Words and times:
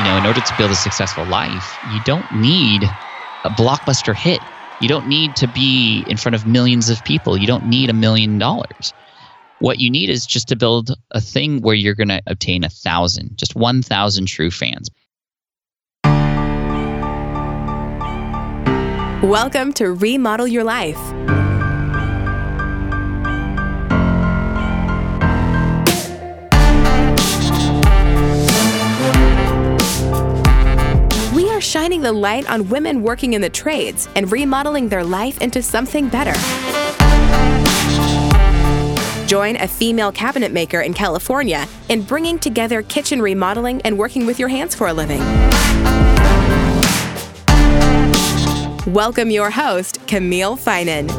you 0.00 0.06
know, 0.06 0.16
in 0.16 0.24
order 0.24 0.40
to 0.40 0.56
build 0.56 0.70
a 0.70 0.74
successful 0.74 1.26
life, 1.26 1.76
you 1.92 2.00
don't 2.06 2.24
need 2.32 2.84
a 3.44 3.50
blockbuster 3.50 4.16
hit. 4.16 4.40
You 4.80 4.88
don't 4.88 5.06
need 5.06 5.36
to 5.36 5.46
be 5.46 6.02
in 6.06 6.16
front 6.16 6.34
of 6.34 6.46
millions 6.46 6.88
of 6.88 7.04
people. 7.04 7.36
You 7.36 7.46
don't 7.46 7.66
need 7.66 7.90
a 7.90 7.92
million 7.92 8.38
dollars. 8.38 8.94
What 9.58 9.78
you 9.78 9.90
need 9.90 10.08
is 10.08 10.24
just 10.24 10.48
to 10.48 10.56
build 10.56 10.96
a 11.10 11.20
thing 11.20 11.60
where 11.60 11.74
you're 11.74 11.94
going 11.94 12.08
to 12.08 12.22
obtain 12.26 12.64
a 12.64 12.70
thousand, 12.70 13.36
just 13.36 13.54
1,000 13.54 14.24
true 14.24 14.50
fans. 14.50 14.88
Welcome 19.22 19.74
to 19.74 19.92
Remodel 19.92 20.48
Your 20.48 20.64
Life. 20.64 21.39
Are 31.60 31.62
shining 31.62 32.00
the 32.00 32.10
light 32.10 32.48
on 32.48 32.66
women 32.70 33.02
working 33.02 33.34
in 33.34 33.42
the 33.42 33.50
trades 33.50 34.08
and 34.16 34.32
remodeling 34.32 34.88
their 34.88 35.04
life 35.04 35.42
into 35.42 35.60
something 35.60 36.08
better. 36.08 36.32
Join 39.26 39.56
a 39.56 39.68
female 39.68 40.10
cabinet 40.10 40.52
maker 40.52 40.80
in 40.80 40.94
California 40.94 41.66
in 41.90 42.00
bringing 42.00 42.38
together 42.38 42.80
kitchen 42.80 43.20
remodeling 43.20 43.82
and 43.82 43.98
working 43.98 44.24
with 44.24 44.38
your 44.38 44.48
hands 44.48 44.74
for 44.74 44.86
a 44.86 44.92
living. 44.94 45.20
Welcome 48.90 49.30
your 49.30 49.50
host, 49.50 49.98
Camille 50.06 50.56
Finan. 50.56 51.10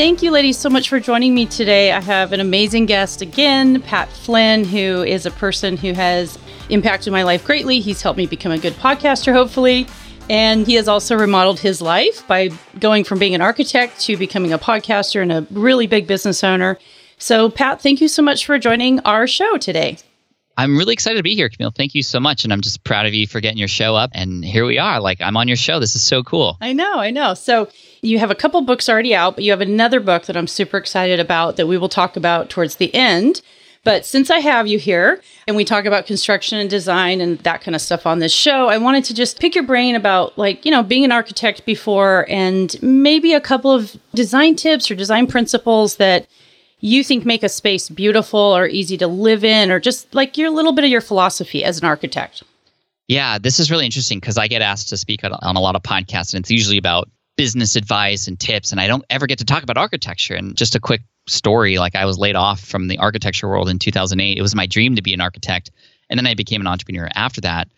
Thank 0.00 0.22
you, 0.22 0.30
ladies, 0.30 0.56
so 0.56 0.70
much 0.70 0.88
for 0.88 0.98
joining 0.98 1.34
me 1.34 1.44
today. 1.44 1.92
I 1.92 2.00
have 2.00 2.32
an 2.32 2.40
amazing 2.40 2.86
guest 2.86 3.20
again, 3.20 3.82
Pat 3.82 4.08
Flynn, 4.08 4.64
who 4.64 5.02
is 5.02 5.26
a 5.26 5.30
person 5.30 5.76
who 5.76 5.92
has 5.92 6.38
impacted 6.70 7.12
my 7.12 7.22
life 7.22 7.44
greatly. 7.44 7.80
He's 7.80 8.00
helped 8.00 8.16
me 8.16 8.24
become 8.24 8.50
a 8.50 8.56
good 8.56 8.72
podcaster, 8.72 9.34
hopefully. 9.34 9.86
And 10.30 10.66
he 10.66 10.76
has 10.76 10.88
also 10.88 11.18
remodeled 11.18 11.60
his 11.60 11.82
life 11.82 12.26
by 12.26 12.48
going 12.78 13.04
from 13.04 13.18
being 13.18 13.34
an 13.34 13.42
architect 13.42 14.00
to 14.00 14.16
becoming 14.16 14.54
a 14.54 14.58
podcaster 14.58 15.20
and 15.20 15.30
a 15.30 15.46
really 15.50 15.86
big 15.86 16.06
business 16.06 16.42
owner. 16.42 16.78
So, 17.18 17.50
Pat, 17.50 17.82
thank 17.82 18.00
you 18.00 18.08
so 18.08 18.22
much 18.22 18.46
for 18.46 18.58
joining 18.58 19.00
our 19.00 19.26
show 19.26 19.58
today. 19.58 19.98
I'm 20.56 20.76
really 20.76 20.92
excited 20.92 21.16
to 21.16 21.22
be 21.22 21.34
here, 21.34 21.48
Camille. 21.48 21.70
Thank 21.70 21.94
you 21.94 22.02
so 22.02 22.20
much. 22.20 22.44
And 22.44 22.52
I'm 22.52 22.60
just 22.60 22.84
proud 22.84 23.06
of 23.06 23.14
you 23.14 23.26
for 23.26 23.40
getting 23.40 23.58
your 23.58 23.68
show 23.68 23.96
up. 23.96 24.10
And 24.14 24.44
here 24.44 24.66
we 24.66 24.78
are. 24.78 25.00
Like, 25.00 25.20
I'm 25.20 25.36
on 25.36 25.48
your 25.48 25.56
show. 25.56 25.78
This 25.80 25.94
is 25.94 26.02
so 26.02 26.22
cool. 26.22 26.58
I 26.60 26.72
know, 26.72 26.98
I 26.98 27.10
know. 27.10 27.34
So, 27.34 27.68
you 28.02 28.18
have 28.18 28.30
a 28.30 28.34
couple 28.34 28.60
books 28.62 28.88
already 28.88 29.14
out, 29.14 29.34
but 29.34 29.44
you 29.44 29.50
have 29.50 29.60
another 29.60 30.00
book 30.00 30.24
that 30.26 30.36
I'm 30.36 30.46
super 30.46 30.76
excited 30.76 31.20
about 31.20 31.56
that 31.56 31.66
we 31.66 31.76
will 31.76 31.88
talk 31.88 32.16
about 32.16 32.48
towards 32.48 32.76
the 32.76 32.94
end. 32.94 33.42
But 33.82 34.04
since 34.04 34.30
I 34.30 34.40
have 34.40 34.66
you 34.66 34.78
here 34.78 35.22
and 35.46 35.56
we 35.56 35.64
talk 35.64 35.86
about 35.86 36.06
construction 36.06 36.58
and 36.58 36.68
design 36.68 37.20
and 37.20 37.38
that 37.40 37.62
kind 37.62 37.74
of 37.74 37.80
stuff 37.80 38.06
on 38.06 38.18
this 38.18 38.32
show, 38.32 38.68
I 38.68 38.76
wanted 38.76 39.04
to 39.04 39.14
just 39.14 39.40
pick 39.40 39.54
your 39.54 39.64
brain 39.64 39.94
about, 39.94 40.36
like, 40.36 40.66
you 40.66 40.70
know, 40.70 40.82
being 40.82 41.04
an 41.04 41.12
architect 41.12 41.64
before 41.64 42.26
and 42.28 42.76
maybe 42.82 43.32
a 43.32 43.40
couple 43.40 43.70
of 43.70 43.96
design 44.14 44.54
tips 44.54 44.90
or 44.90 44.94
design 44.94 45.26
principles 45.26 45.96
that 45.96 46.26
you 46.80 47.04
think 47.04 47.24
make 47.24 47.42
a 47.42 47.48
space 47.48 47.88
beautiful 47.88 48.40
or 48.40 48.66
easy 48.66 48.96
to 48.98 49.06
live 49.06 49.44
in, 49.44 49.70
or 49.70 49.80
just 49.80 50.14
like 50.14 50.36
your 50.36 50.50
little 50.50 50.72
bit 50.72 50.84
of 50.84 50.90
your 50.90 51.00
philosophy 51.00 51.62
as 51.64 51.78
an 51.78 51.84
architect. 51.84 52.42
Yeah, 53.08 53.38
this 53.38 53.58
is 53.58 53.70
really 53.70 53.84
interesting 53.84 54.18
because 54.18 54.38
I 54.38 54.48
get 54.48 54.62
asked 54.62 54.88
to 54.90 54.96
speak 54.96 55.24
on, 55.24 55.56
a 55.56 55.60
lot 55.60 55.76
of 55.76 55.82
podcasts, 55.82 56.32
and 56.32 56.42
it's 56.42 56.50
usually 56.50 56.78
about 56.78 57.08
business 57.36 57.74
advice 57.76 58.28
and 58.28 58.38
tips, 58.38 58.70
and 58.72 58.80
I 58.80 58.86
don't 58.86 59.04
ever 59.10 59.26
get 59.26 59.38
to 59.38 59.44
talk 59.44 59.62
about 59.62 59.76
architecture. 59.76 60.34
And 60.34 60.56
just 60.56 60.74
a 60.74 60.80
quick 60.80 61.02
story 61.26 61.78
like, 61.78 61.94
I 61.94 62.04
was 62.04 62.18
laid 62.18 62.36
off 62.36 62.60
from 62.60 62.88
the 62.88 62.98
architecture 62.98 63.48
world 63.48 63.68
in 63.68 63.78
2008. 63.78 64.38
It 64.38 64.42
was 64.42 64.54
my 64.54 64.66
dream 64.66 64.96
to 64.96 65.02
be 65.02 65.14
an 65.14 65.20
architect. 65.20 65.70
And 66.08 66.18
then 66.18 66.26
I 66.26 66.34
became 66.34 66.60
an 66.60 66.66
entrepreneur 66.66 67.08
after 67.14 67.40
that 67.42 67.68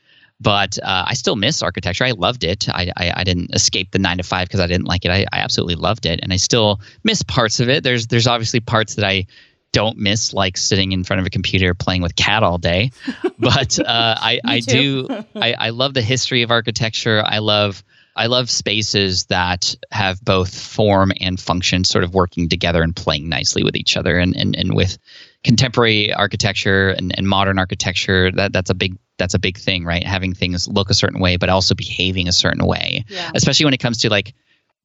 but 0.42 0.78
uh, 0.82 1.04
I 1.06 1.14
still 1.14 1.36
miss 1.36 1.62
architecture. 1.62 2.04
I 2.04 2.10
loved 2.10 2.42
it. 2.42 2.68
I, 2.68 2.90
I, 2.96 3.12
I 3.16 3.24
didn't 3.24 3.54
escape 3.54 3.92
the 3.92 3.98
nine 3.98 4.16
to 4.16 4.24
five 4.24 4.48
because 4.48 4.60
I 4.60 4.66
didn't 4.66 4.86
like 4.86 5.04
it. 5.04 5.10
I, 5.10 5.24
I 5.32 5.38
absolutely 5.38 5.76
loved 5.76 6.04
it, 6.04 6.20
and 6.22 6.32
I 6.32 6.36
still 6.36 6.80
miss 7.04 7.22
parts 7.22 7.60
of 7.60 7.68
it. 7.68 7.84
There's 7.84 8.08
there's 8.08 8.26
obviously 8.26 8.60
parts 8.60 8.96
that 8.96 9.04
I 9.04 9.26
don't 9.72 9.96
miss, 9.96 10.34
like 10.34 10.56
sitting 10.56 10.92
in 10.92 11.04
front 11.04 11.20
of 11.20 11.26
a 11.26 11.30
computer 11.30 11.74
playing 11.74 12.02
with 12.02 12.16
CAD 12.16 12.42
all 12.42 12.58
day. 12.58 12.90
But 13.38 13.78
uh, 13.78 14.16
I 14.18 14.40
I 14.44 14.60
do 14.60 15.06
I, 15.36 15.54
I 15.54 15.70
love 15.70 15.94
the 15.94 16.02
history 16.02 16.42
of 16.42 16.50
architecture. 16.50 17.22
I 17.24 17.38
love 17.38 17.84
I 18.14 18.26
love 18.26 18.50
spaces 18.50 19.26
that 19.26 19.74
have 19.90 20.22
both 20.22 20.54
form 20.58 21.12
and 21.20 21.40
function 21.40 21.84
sort 21.84 22.04
of 22.04 22.14
working 22.14 22.48
together 22.48 22.82
and 22.82 22.94
playing 22.94 23.28
nicely 23.28 23.62
with 23.62 23.76
each 23.76 23.96
other. 23.96 24.18
And 24.18 24.36
and, 24.36 24.54
and 24.56 24.74
with 24.74 24.98
contemporary 25.44 26.12
architecture 26.12 26.90
and, 26.90 27.16
and 27.16 27.28
modern 27.28 27.58
architecture, 27.58 28.30
that 28.32 28.52
that's 28.52 28.70
a 28.70 28.74
big 28.74 28.96
that's 29.18 29.34
a 29.34 29.38
big 29.38 29.58
thing, 29.58 29.84
right? 29.84 30.04
Having 30.04 30.34
things 30.34 30.68
look 30.68 30.90
a 30.90 30.94
certain 30.94 31.20
way, 31.20 31.36
but 31.36 31.48
also 31.48 31.74
behaving 31.74 32.28
a 32.28 32.32
certain 32.32 32.66
way. 32.66 33.04
Yeah. 33.08 33.30
Especially 33.34 33.64
when 33.64 33.74
it 33.74 33.80
comes 33.80 33.98
to 33.98 34.10
like 34.10 34.34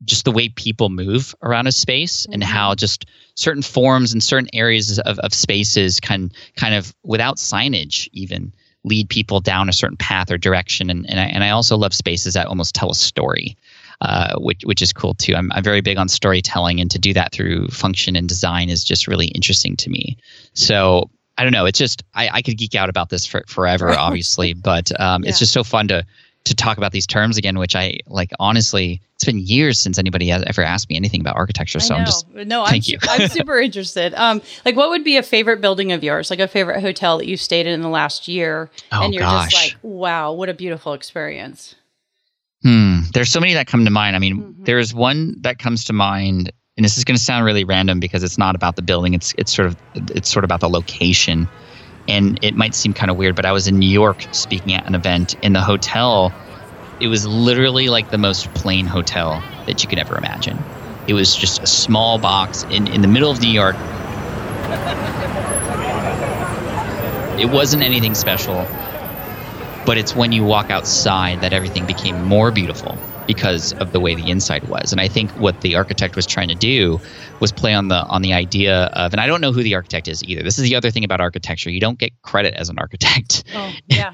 just 0.04 0.26
the 0.26 0.32
way 0.32 0.50
people 0.50 0.90
move 0.90 1.34
around 1.42 1.68
a 1.68 1.72
space 1.72 2.24
mm-hmm. 2.24 2.34
and 2.34 2.44
how 2.44 2.76
just 2.76 3.06
certain 3.36 3.64
forms 3.64 4.14
and 4.14 4.24
certain 4.24 4.50
areas 4.54 5.00
of, 5.00 5.20
of 5.20 5.34
spaces 5.34 6.00
can 6.00 6.32
kind 6.56 6.76
of 6.76 6.94
without 7.04 7.38
signage 7.38 8.08
even 8.14 8.54
lead 8.88 9.10
people 9.10 9.40
down 9.40 9.70
a 9.70 9.74
certain 9.74 9.98
path 9.98 10.32
or 10.32 10.38
direction. 10.38 10.90
And, 10.90 11.10
and, 11.10 11.20
I, 11.20 11.26
and 11.26 11.44
I 11.44 11.50
also 11.50 11.78
love 11.78 11.94
spaces 11.94 12.34
that 12.34 12.48
almost 12.48 12.76
tell 12.76 12.92
a 12.92 12.96
story. 12.96 13.58
Uh, 14.00 14.36
which 14.38 14.62
which 14.64 14.80
is 14.80 14.94
cool 14.94 15.16
too. 15.16 15.34
I'm 15.34 15.52
I'm 15.54 15.64
very 15.64 15.82
big 15.82 15.98
on 15.98 16.08
storytelling, 16.08 16.80
and 16.80 16.92
to 16.92 17.00
do 17.00 17.14
that 17.14 17.32
through 17.32 17.70
function 17.70 18.16
and 18.16 18.30
design 18.30 18.70
is 18.70 18.84
just 18.84 19.08
really 19.08 19.26
interesting 19.30 19.76
to 19.78 19.90
me. 19.90 20.18
So 20.54 21.10
I 21.36 21.44
don't 21.44 21.52
know. 21.52 21.66
It's 21.66 21.80
just 21.80 22.04
I, 22.14 22.30
I 22.32 22.42
could 22.44 22.60
geek 22.60 22.76
out 22.76 22.90
about 22.90 23.10
this 23.10 23.26
for 23.26 23.44
forever, 23.48 23.90
obviously, 23.98 24.54
but 24.54 24.92
um, 25.00 25.24
yeah. 25.24 25.30
it's 25.30 25.40
just 25.40 25.52
so 25.52 25.64
fun 25.64 25.88
to 25.88 26.06
to 26.48 26.56
talk 26.56 26.78
about 26.78 26.92
these 26.92 27.08
terms 27.08 27.38
again, 27.38 27.58
which 27.58 27.76
I 27.76 28.00
like. 28.08 28.32
Honestly, 28.40 29.02
it's 29.16 29.26
been 29.26 29.40
years 29.40 29.80
since 29.80 29.98
anybody 29.98 30.28
has 30.28 30.44
ever 30.48 30.62
asked 30.62 30.90
me 30.90 30.96
anything 30.96 31.22
about 31.22 31.36
architecture. 31.36 31.80
So 31.80 31.96
I'm 31.96 32.06
just 32.06 32.28
no, 32.34 32.66
thank 32.66 32.86
I'm, 32.88 32.92
you. 32.92 32.98
I'm 33.04 33.28
super 33.30 33.60
interested. 33.60 34.14
Um, 34.14 34.42
like, 34.66 34.76
what 34.76 34.90
would 34.90 35.04
be 35.04 35.18
a 35.18 35.24
favorite 35.24 35.62
building 35.62 35.92
of 35.92 36.04
yours? 36.04 36.30
Like 36.30 36.40
a 36.40 36.48
favorite 36.48 36.82
hotel 36.82 37.18
that 37.18 37.28
you 37.28 37.38
stayed 37.38 37.68
in, 37.68 37.74
in 37.74 37.82
the 37.82 37.90
last 37.90 38.28
year, 38.28 38.70
oh, 38.92 39.04
and 39.04 39.14
you're 39.14 39.22
gosh. 39.22 39.52
just 39.52 39.74
like, 39.74 39.78
wow, 39.84 40.34
what 40.34 40.50
a 40.50 40.54
beautiful 40.54 40.94
experience. 40.94 41.76
Hmm. 42.64 43.00
There's 43.14 43.32
so 43.32 43.40
many 43.40 43.54
that 43.54 43.68
come 43.68 43.86
to 43.86 43.92
mind. 43.92 44.16
I 44.16 44.20
mean, 44.20 44.38
mm-hmm. 44.38 44.64
there's 44.64 44.94
one 44.94 45.42
that 45.42 45.60
comes 45.60 45.86
to 45.86 45.94
mind 45.94 46.52
and 46.78 46.86
this 46.86 46.98
is 46.98 47.04
going 47.04 47.18
to 47.18 47.24
sound 47.24 47.44
really 47.44 47.64
random 47.64 48.00
because 48.00 48.24
it's 48.24 48.38
not 48.38 48.56
about 48.56 48.76
the 48.76 48.82
building 48.82 49.14
it's 49.14 49.34
it's 49.38 49.54
sort 49.54 49.68
of 49.68 49.76
it's 49.96 50.30
sort 50.30 50.44
of 50.44 50.48
about 50.48 50.60
the 50.60 50.70
location 50.70 51.48
and 52.08 52.40
it 52.42 52.56
might 52.56 52.74
seem 52.74 52.94
kind 52.94 53.12
of 53.12 53.18
weird 53.18 53.36
but 53.36 53.46
i 53.46 53.52
was 53.52 53.68
in 53.68 53.78
new 53.78 53.90
york 53.90 54.26
speaking 54.32 54.74
at 54.74 54.86
an 54.88 54.96
event 54.96 55.36
in 55.42 55.54
the 55.54 55.62
hotel. 55.62 56.34
It 57.00 57.08
was 57.08 57.28
literally 57.28 57.90
like 57.90 58.10
the 58.10 58.18
most 58.18 58.52
plain 58.56 58.88
hotel 58.88 59.44
that 59.68 59.84
you 59.84 59.90
could 59.90 60.00
ever 60.00 60.18
imagine. 60.18 60.58
It 61.06 61.14
was 61.14 61.36
just 61.36 61.62
a 61.62 61.68
small 61.68 62.18
box 62.18 62.64
in, 62.72 62.88
in 62.88 63.02
the 63.02 63.08
middle 63.08 63.30
of 63.30 63.40
new 63.40 63.50
york. 63.50 63.76
It 67.40 67.52
wasn't 67.52 67.84
anything 67.84 68.16
special 68.16 68.66
but 69.88 69.98
it's 69.98 70.14
when 70.14 70.34
you 70.34 70.44
walk 70.44 70.70
outside 70.70 71.40
that 71.40 71.54
everything 71.54 71.86
became 71.86 72.22
more 72.22 72.52
beautiful 72.52 72.98
because 73.28 73.74
of 73.74 73.92
the 73.92 74.00
way 74.00 74.16
the 74.16 74.30
inside 74.30 74.68
was. 74.68 74.92
And 74.92 75.00
I 75.00 75.08
think 75.08 75.30
what 75.32 75.62
the 75.62 75.76
architect 75.76 76.16
was 76.16 76.26
trying 76.26 76.48
to 76.48 76.56
do 76.56 77.00
was 77.40 77.52
play 77.52 77.74
on 77.74 77.90
the 77.90 78.04
on 78.06 78.22
the 78.22 78.34
idea 78.34 78.86
of 78.94 79.14
and 79.14 79.20
I 79.20 79.28
don't 79.28 79.42
know 79.42 79.52
who 79.52 79.62
the 79.62 79.76
architect 79.76 80.08
is 80.08 80.24
either. 80.24 80.42
This 80.42 80.58
is 80.58 80.64
the 80.64 80.76
other 80.76 80.90
thing 80.90 81.04
about 81.04 81.22
architecture. 81.22 81.70
You 81.70 81.80
don't 81.80 82.00
get 82.00 82.20
credit 82.24 82.54
as 82.56 82.70
an 82.70 82.80
architect. 82.80 83.44
Oh, 83.54 83.74
yeah. 83.88 84.14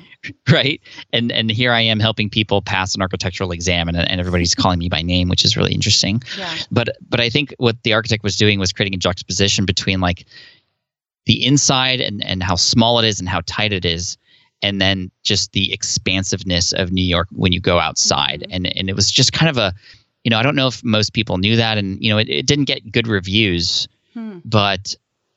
right? 0.51 0.81
And 1.13 1.31
and 1.31 1.49
here 1.49 1.71
I 1.71 1.81
am 1.81 1.99
helping 1.99 2.29
people 2.29 2.61
pass 2.61 2.95
an 2.95 3.01
architectural 3.01 3.51
exam 3.51 3.87
and, 3.87 3.97
and 3.97 4.19
everybody's 4.19 4.55
calling 4.55 4.79
me 4.79 4.89
by 4.89 5.01
name, 5.01 5.29
which 5.29 5.45
is 5.45 5.55
really 5.55 5.73
interesting. 5.73 6.21
Yeah. 6.37 6.53
But 6.71 6.97
but 7.07 7.21
I 7.21 7.29
think 7.29 7.53
what 7.59 7.81
the 7.83 7.93
architect 7.93 8.23
was 8.23 8.35
doing 8.35 8.59
was 8.59 8.73
creating 8.73 8.95
a 8.95 8.97
juxtaposition 8.97 9.65
between 9.65 10.01
like 10.01 10.25
the 11.25 11.45
inside 11.45 12.01
and, 12.01 12.23
and 12.23 12.43
how 12.43 12.55
small 12.55 12.99
it 12.99 13.05
is 13.05 13.19
and 13.19 13.29
how 13.29 13.41
tight 13.45 13.71
it 13.71 13.85
is 13.85 14.17
and 14.63 14.81
then 14.81 15.11
just 15.23 15.51
the 15.51 15.71
expansiveness 15.71 16.73
of 16.73 16.91
New 16.91 17.03
York 17.03 17.27
when 17.31 17.51
you 17.51 17.59
go 17.59 17.79
outside. 17.79 18.41
Mm-hmm. 18.41 18.53
And 18.53 18.77
and 18.77 18.89
it 18.89 18.95
was 18.95 19.11
just 19.11 19.33
kind 19.33 19.49
of 19.49 19.57
a, 19.57 19.73
you 20.23 20.31
know, 20.31 20.39
I 20.39 20.43
don't 20.43 20.55
know 20.55 20.67
if 20.67 20.83
most 20.83 21.13
people 21.13 21.37
knew 21.37 21.57
that, 21.57 21.77
and 21.77 22.01
you 22.01 22.09
know, 22.09 22.17
it, 22.17 22.29
it 22.29 22.47
didn't 22.47 22.65
get 22.65 22.91
good 22.91 23.07
reviews, 23.07 23.87
hmm. 24.13 24.39
but 24.43 24.95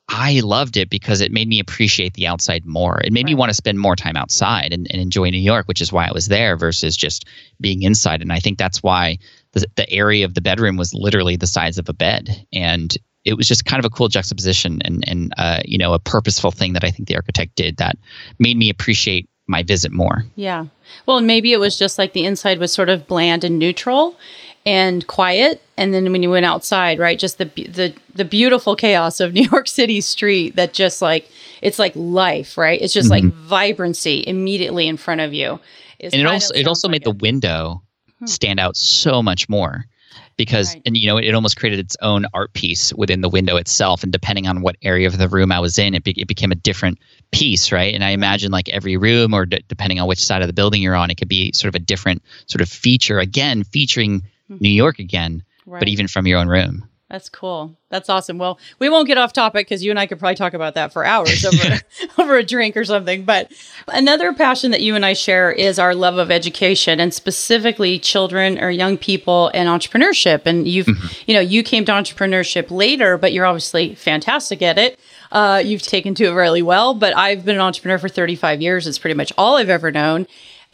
I 0.09 0.41
loved 0.41 0.77
it 0.77 0.89
because 0.89 1.21
it 1.21 1.33
made 1.33 1.49
me 1.49 1.59
appreciate 1.59 2.15
the 2.15 2.29
outside 2.29 2.65
more. 2.65 3.01
It 3.03 3.13
made 3.13 3.25
right. 3.25 3.31
me 3.31 3.35
want 3.35 3.51
to 3.51 3.55
spend 3.55 3.81
more 3.81 3.97
time 3.97 4.17
outside 4.17 4.73
and, 4.73 4.87
and 4.91 5.03
enjoy 5.03 5.31
New 5.31 5.39
York, 5.39 5.67
which 5.67 5.81
is 5.81 5.93
why 5.93 6.07
I 6.07 6.13
was 6.13 6.29
there 6.29 6.57
versus 6.57 6.97
just 6.97 7.25
being 7.61 7.83
inside. 7.83 8.23
And 8.23 8.33
I 8.33 8.39
think 8.39 8.57
that's 8.57 8.85
why 8.85 9.19
the, 9.53 9.67
the 9.75 9.91
area 9.91 10.25
of 10.25 10.35
the 10.35 10.41
bedroom 10.41 10.77
was 10.77 10.95
literally 10.95 11.35
the 11.35 11.49
size 11.49 11.77
of 11.77 11.89
a 11.89 11.93
bed. 11.93 12.47
And 12.53 12.97
it 13.27 13.37
was 13.37 13.47
just 13.47 13.65
kind 13.65 13.79
of 13.79 13.85
a 13.85 13.91
cool 13.91 14.09
juxtaposition 14.09 14.81
and 14.85 15.07
and 15.07 15.35
uh, 15.37 15.61
you 15.65 15.77
know 15.77 15.93
a 15.93 15.99
purposeful 15.99 16.53
thing 16.53 16.73
that 16.73 16.85
I 16.85 16.91
think 16.91 17.09
the 17.09 17.17
architect 17.17 17.57
did 17.57 17.77
that 17.77 17.99
made 18.39 18.57
me 18.57 18.71
appreciate 18.71 19.29
my 19.49 19.63
visit 19.63 19.93
more. 19.93 20.25
Yeah. 20.35 20.67
Well, 21.05 21.21
maybe 21.21 21.53
it 21.53 21.61
was 21.61 21.79
just 21.79 21.99
like 21.99 22.13
the 22.13 22.25
inside 22.25 22.59
was 22.59 22.73
sort 22.73 22.89
of 22.89 23.07
bland 23.07 23.45
and 23.45 23.59
neutral 23.59 24.17
and 24.65 25.07
quiet. 25.07 25.63
And 25.77 25.95
then 25.95 26.11
when 26.11 26.23
you 26.23 26.31
went 26.31 26.47
outside, 26.47 26.99
right, 26.99 27.19
just 27.19 27.39
the 27.39 27.45
the 27.45 27.95
the 28.15 28.25
beautiful 28.25 28.77
chaos 28.77 29.21
of 29.21 29.33
New 29.35 29.49
York 29.51 29.69
City 29.69 30.01
street 30.01 30.57
that 30.57 30.73
just 30.73 31.03
like 31.03 31.29
it's 31.63 31.79
like 31.79 31.93
life, 31.95 32.57
right? 32.57 32.81
It's 32.81 32.95
just 32.95 33.11
mm-hmm. 33.11 33.29
like 33.29 33.35
vibrancy 33.35 34.25
immediately 34.27 34.87
in 34.87 34.97
front 34.97 35.21
of 35.21 35.35
you. 35.35 35.59
and 36.01 36.15
it 36.15 36.27
also 36.27 36.55
it 36.55 36.67
also 36.67 36.89
like 36.89 36.93
made 36.93 37.03
it. 37.03 37.05
the 37.05 37.23
window 37.23 37.83
hmm. 38.19 38.27
stand 38.27 38.61
out 38.61 38.77
so 38.77 39.23
much 39.23 39.49
more 39.49 39.87
because 40.37 40.75
right. 40.75 40.83
and 40.87 40.97
you 40.97 41.07
know 41.07 41.17
it, 41.17 41.25
it, 41.25 41.35
almost 41.35 41.57
created 41.57 41.79
its 41.79 41.97
own 42.03 42.27
art 42.35 42.53
piece 42.53 42.93
within 42.95 43.21
the 43.21 43.29
window 43.29 43.57
itself 43.57 44.03
and 44.03 44.13
depending 44.13 44.47
on 44.47 44.61
what 44.61 44.77
area 44.83 45.07
of 45.07 45.19
the 45.19 45.29
room 45.29 45.53
i 45.53 45.61
was 45.61 45.79
in 45.79 45.95
it, 45.95 46.05
be, 46.05 46.13
it 46.13 46.29
became 46.29 46.53
a 46.53 46.57
different 46.57 46.99
piece 47.31 47.73
right 47.73 47.95
and 47.95 48.05
i 48.05 48.11
imagine 48.11 48.51
like 48.51 48.69
every 48.71 48.97
room 48.97 49.35
or 49.35 49.47
d- 49.47 49.65
depending 49.69 50.01
on 50.01 50.07
which 50.07 50.25
side 50.25 50.43
of 50.43 50.49
the 50.49 50.55
building 50.55 50.83
you're 50.83 50.95
on 50.95 51.11
it 51.11 51.17
could 51.17 51.29
be 51.29 51.53
sort 51.53 51.69
of 51.69 51.75
a 51.75 51.85
different 51.85 52.23
sort 52.47 52.61
of 52.61 52.69
feature 52.69 53.19
again 53.19 53.65
featuring 53.65 54.21
mm-hmm. 54.21 54.57
new 54.61 54.71
york 54.71 54.99
again 54.99 55.43
right. 55.67 55.79
but 55.79 55.89
even 55.89 56.09
from 56.09 56.27
your 56.27 56.39
own 56.39 56.49
room 56.49 56.89
that's 57.09 57.29
cool. 57.29 57.77
That's 57.89 58.09
awesome. 58.09 58.37
Well, 58.37 58.59
we 58.81 58.89
won't 58.89 59.07
get 59.07 59.17
off 59.17 59.33
topic 59.33 59.67
because 59.67 59.85
you 59.85 59.91
and 59.93 59.99
I 59.99 60.07
could 60.07 60.19
probably 60.19 60.35
talk 60.35 60.55
about 60.55 60.75
that 60.75 60.93
for 60.93 61.05
hours 61.05 61.45
over 61.45 61.79
over 62.19 62.37
a 62.37 62.43
drink 62.43 62.77
or 62.77 62.85
something. 62.85 63.25
But 63.25 63.53
another 63.87 64.33
passion 64.33 64.73
that 64.73 64.81
you 64.81 64.97
and 64.97 65.07
I 65.07 65.13
share 65.13 65.53
is 65.53 65.79
our 65.79 65.95
love 65.95 66.19
of 66.19 66.33
education 66.33 66.99
and 66.99 67.15
specifically 67.15 68.01
children 68.01 68.59
or 68.59 68.71
young 68.71 68.99
people 68.99 69.53
and 69.55 69.69
entrepreneurship. 69.69 70.43
And 70.47 70.67
you've, 70.67 70.87
mm-hmm. 70.87 71.23
you 71.27 71.35
know, 71.35 71.41
you 71.41 71.63
came 71.63 71.85
to 71.85 71.93
entrepreneurship 71.93 72.73
later, 72.73 73.17
but 73.17 73.33
you're 73.33 73.47
obviously 73.47 73.95
fantastic 73.95 74.61
at 74.61 74.77
it. 74.77 74.99
Uh, 75.31 75.63
you've 75.65 75.83
taken 75.83 76.13
to 76.17 76.25
it 76.25 76.33
really 76.33 76.63
well. 76.63 76.93
But 76.93 77.17
I've 77.17 77.45
been 77.45 77.55
an 77.55 77.63
entrepreneur 77.63 77.99
for 77.99 78.09
35 78.09 78.61
years. 78.61 78.87
It's 78.89 78.99
pretty 78.99 79.15
much 79.15 79.33
all 79.39 79.59
I've 79.59 79.71
ever 79.71 79.93
known. 79.93 80.27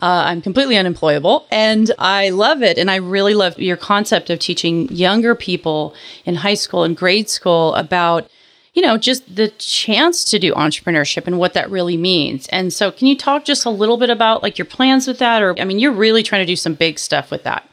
Uh, 0.02 0.24
I'm 0.26 0.42
completely 0.42 0.76
unemployable 0.76 1.46
and 1.52 1.92
I 1.96 2.30
love 2.30 2.60
it. 2.60 2.76
And 2.76 2.90
I 2.90 2.96
really 2.96 3.34
love 3.34 3.56
your 3.56 3.76
concept 3.76 4.30
of 4.30 4.40
teaching 4.40 4.88
younger 4.90 5.36
people 5.36 5.94
in 6.24 6.34
high 6.34 6.54
school 6.54 6.82
and 6.82 6.96
grade 6.96 7.30
school 7.30 7.72
about, 7.76 8.28
you 8.74 8.82
know, 8.82 8.98
just 8.98 9.36
the 9.36 9.50
chance 9.50 10.24
to 10.24 10.40
do 10.40 10.52
entrepreneurship 10.54 11.28
and 11.28 11.38
what 11.38 11.52
that 11.52 11.70
really 11.70 11.96
means. 11.96 12.48
And 12.48 12.72
so, 12.72 12.90
can 12.90 13.06
you 13.06 13.16
talk 13.16 13.44
just 13.44 13.64
a 13.64 13.70
little 13.70 13.96
bit 13.96 14.10
about 14.10 14.42
like 14.42 14.58
your 14.58 14.64
plans 14.64 15.06
with 15.06 15.18
that? 15.20 15.40
Or, 15.40 15.54
I 15.60 15.64
mean, 15.64 15.78
you're 15.78 15.92
really 15.92 16.24
trying 16.24 16.42
to 16.42 16.46
do 16.46 16.56
some 16.56 16.74
big 16.74 16.98
stuff 16.98 17.30
with 17.30 17.44
that. 17.44 17.68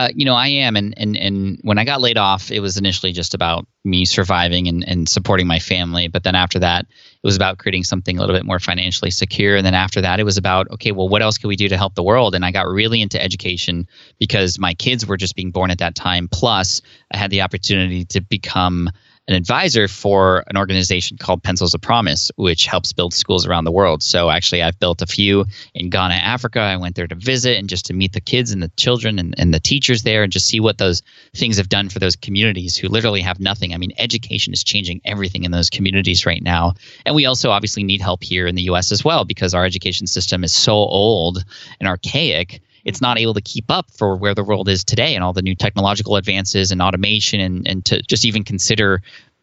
Uh, 0.00 0.08
you 0.14 0.24
know, 0.24 0.34
I 0.34 0.48
am, 0.48 0.76
and 0.76 0.94
and 0.96 1.14
and 1.14 1.58
when 1.60 1.76
I 1.76 1.84
got 1.84 2.00
laid 2.00 2.16
off, 2.16 2.50
it 2.50 2.60
was 2.60 2.78
initially 2.78 3.12
just 3.12 3.34
about 3.34 3.66
me 3.84 4.06
surviving 4.06 4.66
and 4.66 4.82
and 4.88 5.06
supporting 5.06 5.46
my 5.46 5.58
family. 5.58 6.08
But 6.08 6.24
then 6.24 6.34
after 6.34 6.58
that, 6.60 6.86
it 6.86 7.22
was 7.22 7.36
about 7.36 7.58
creating 7.58 7.84
something 7.84 8.16
a 8.16 8.20
little 8.20 8.34
bit 8.34 8.46
more 8.46 8.58
financially 8.58 9.10
secure. 9.10 9.56
And 9.56 9.66
then 9.66 9.74
after 9.74 10.00
that, 10.00 10.18
it 10.18 10.22
was 10.22 10.38
about 10.38 10.70
okay, 10.70 10.92
well, 10.92 11.10
what 11.10 11.20
else 11.20 11.36
can 11.36 11.48
we 11.48 11.56
do 11.56 11.68
to 11.68 11.76
help 11.76 11.96
the 11.96 12.02
world? 12.02 12.34
And 12.34 12.46
I 12.46 12.50
got 12.50 12.66
really 12.66 13.02
into 13.02 13.22
education 13.22 13.86
because 14.18 14.58
my 14.58 14.72
kids 14.72 15.06
were 15.06 15.18
just 15.18 15.36
being 15.36 15.50
born 15.50 15.70
at 15.70 15.80
that 15.80 15.94
time. 15.94 16.28
Plus, 16.28 16.80
I 17.12 17.18
had 17.18 17.30
the 17.30 17.42
opportunity 17.42 18.06
to 18.06 18.22
become 18.22 18.88
an 19.30 19.36
advisor 19.36 19.86
for 19.86 20.42
an 20.48 20.56
organization 20.56 21.16
called 21.16 21.40
Pencils 21.40 21.72
of 21.72 21.80
Promise, 21.80 22.32
which 22.34 22.66
helps 22.66 22.92
build 22.92 23.14
schools 23.14 23.46
around 23.46 23.62
the 23.62 23.70
world. 23.70 24.02
So 24.02 24.28
actually, 24.28 24.60
I've 24.60 24.78
built 24.80 25.02
a 25.02 25.06
few 25.06 25.46
in 25.72 25.88
Ghana, 25.88 26.14
Africa. 26.14 26.58
I 26.58 26.76
went 26.76 26.96
there 26.96 27.06
to 27.06 27.14
visit 27.14 27.56
and 27.56 27.68
just 27.68 27.86
to 27.86 27.92
meet 27.92 28.12
the 28.12 28.20
kids 28.20 28.50
and 28.50 28.60
the 28.60 28.72
children 28.76 29.20
and, 29.20 29.36
and 29.38 29.54
the 29.54 29.60
teachers 29.60 30.02
there 30.02 30.24
and 30.24 30.32
just 30.32 30.48
see 30.48 30.58
what 30.58 30.78
those 30.78 31.02
things 31.32 31.58
have 31.58 31.68
done 31.68 31.88
for 31.88 32.00
those 32.00 32.16
communities 32.16 32.76
who 32.76 32.88
literally 32.88 33.20
have 33.20 33.38
nothing. 33.38 33.72
I 33.72 33.76
mean, 33.76 33.92
education 33.98 34.52
is 34.52 34.64
changing 34.64 35.00
everything 35.04 35.44
in 35.44 35.52
those 35.52 35.70
communities 35.70 36.26
right 36.26 36.42
now. 36.42 36.74
And 37.06 37.14
we 37.14 37.26
also 37.26 37.50
obviously 37.50 37.84
need 37.84 38.00
help 38.00 38.24
here 38.24 38.48
in 38.48 38.56
the 38.56 38.62
US 38.62 38.90
as 38.90 39.04
well 39.04 39.24
because 39.24 39.54
our 39.54 39.64
education 39.64 40.08
system 40.08 40.42
is 40.42 40.52
so 40.52 40.72
old 40.72 41.44
and 41.78 41.88
archaic 41.88 42.60
it's 42.84 43.00
not 43.00 43.18
able 43.18 43.34
to 43.34 43.40
keep 43.40 43.70
up 43.70 43.90
for 43.90 44.16
where 44.16 44.34
the 44.34 44.44
world 44.44 44.68
is 44.68 44.84
today 44.84 45.14
and 45.14 45.24
all 45.24 45.32
the 45.32 45.42
new 45.42 45.54
technological 45.54 46.16
advances 46.16 46.70
and 46.70 46.80
automation 46.80 47.40
and, 47.40 47.66
and 47.68 47.84
to 47.84 48.02
just 48.02 48.24
even 48.24 48.44
consider 48.44 49.02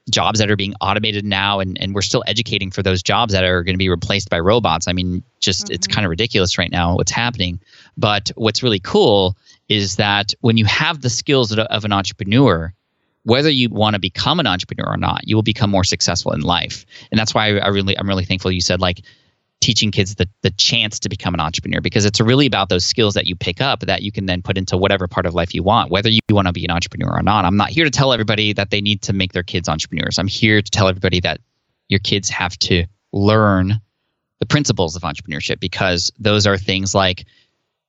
jobs 0.10 0.40
that 0.40 0.50
are 0.50 0.56
being 0.56 0.74
automated 0.80 1.26
now 1.26 1.60
and, 1.60 1.78
and 1.82 1.94
we're 1.94 2.02
still 2.02 2.24
educating 2.28 2.72
for 2.72 2.82
those 2.82 3.04
jobs 3.04 3.34
that 3.34 3.44
are 3.44 3.64
going 3.64 3.74
to 3.74 3.80
be 3.80 3.90
replaced 3.90 4.30
by 4.30 4.40
robots. 4.40 4.88
I 4.88 4.94
mean 4.94 5.24
just 5.40 5.66
mm-hmm. 5.66 5.74
it's 5.74 5.88
kind 5.88 6.06
of 6.06 6.10
ridiculous 6.10 6.58
right 6.58 6.72
now 6.72 6.96
what's 6.96 7.12
happening. 7.12 7.60
But 7.98 8.32
what's 8.36 8.64
really 8.64 8.80
cool 8.80 9.36
is 9.68 9.98
that 9.98 10.34
when 10.42 10.58
you 10.58 10.66
have 10.66 11.02
the 11.02 11.10
skills 11.10 11.52
of 11.58 11.86
an 11.86 11.92
entrepreneur 11.92 12.74
whether 13.24 13.50
you 13.50 13.70
want 13.70 13.94
to 13.94 14.00
become 14.00 14.40
an 14.40 14.48
entrepreneur 14.48 14.90
or 14.90 14.98
not 14.98 15.28
you 15.28 15.36
will 15.36 15.44
become 15.44 15.70
more 15.70 15.84
successful 15.84 16.32
in 16.32 16.42
life. 16.42 16.86
And 17.12 17.20
that's 17.20 17.34
why 17.34 17.58
i 17.58 17.68
really 17.68 17.98
i'm 17.98 18.08
really 18.08 18.26
thankful 18.26 18.52
you 18.52 18.62
said 18.62 18.80
like 18.80 19.02
teaching 19.68 19.92
kids 19.92 20.16
the, 20.16 20.30
the 20.44 20.52
chance 20.52 20.98
to 20.98 21.10
become 21.10 21.34
an 21.34 21.42
entrepreneur 21.42 21.82
because 21.82 22.06
it's 22.06 22.22
really 22.22 22.46
about 22.46 22.70
those 22.70 22.86
skills 22.86 23.16
that 23.16 23.26
you 23.26 23.36
pick 23.36 23.60
up 23.60 23.82
that 23.82 24.02
you 24.02 24.14
can 24.14 24.26
then 24.26 24.42
put 24.42 24.58
into 24.58 24.78
whatever 24.78 25.10
part 25.10 25.26
of 25.26 25.34
life 25.34 25.54
you 25.54 25.62
want, 25.62 25.92
whether 25.92 26.10
you 26.10 26.22
want 26.32 26.48
to 26.48 26.54
be 26.54 26.64
an 26.64 26.72
entrepreneur 26.72 27.12
or 27.12 27.22
not. 27.22 27.44
I'm 27.44 27.58
not 27.58 27.68
here 27.68 27.84
to 27.84 27.92
tell 27.92 28.14
everybody 28.14 28.54
that 28.54 28.70
they 28.70 28.80
need 28.80 29.02
to 29.02 29.12
make 29.12 29.34
their 29.34 29.44
kids 29.44 29.68
entrepreneurs. 29.68 30.20
I'm 30.20 30.28
here 30.28 30.62
to 30.62 30.72
tell 30.72 30.88
everybody 30.88 31.20
that 31.20 31.42
your 31.90 32.00
kids 32.00 32.30
have 32.30 32.58
to 32.60 32.86
learn 33.12 33.82
the 34.40 34.46
principles 34.46 34.96
of 34.96 35.02
entrepreneurship 35.02 35.60
because 35.60 36.14
those 36.18 36.48
are 36.48 36.58
things 36.58 36.96
like 36.96 37.26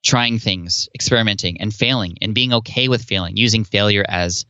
trying 0.02 0.40
things, 0.40 0.88
experimenting, 0.96 1.60
and 1.60 1.72
failing, 1.72 2.18
and 2.20 2.34
being 2.34 2.54
okay 2.54 2.88
with 2.88 3.04
failing, 3.04 3.36
using 3.36 3.62
failure 3.62 4.04
as 4.08 4.46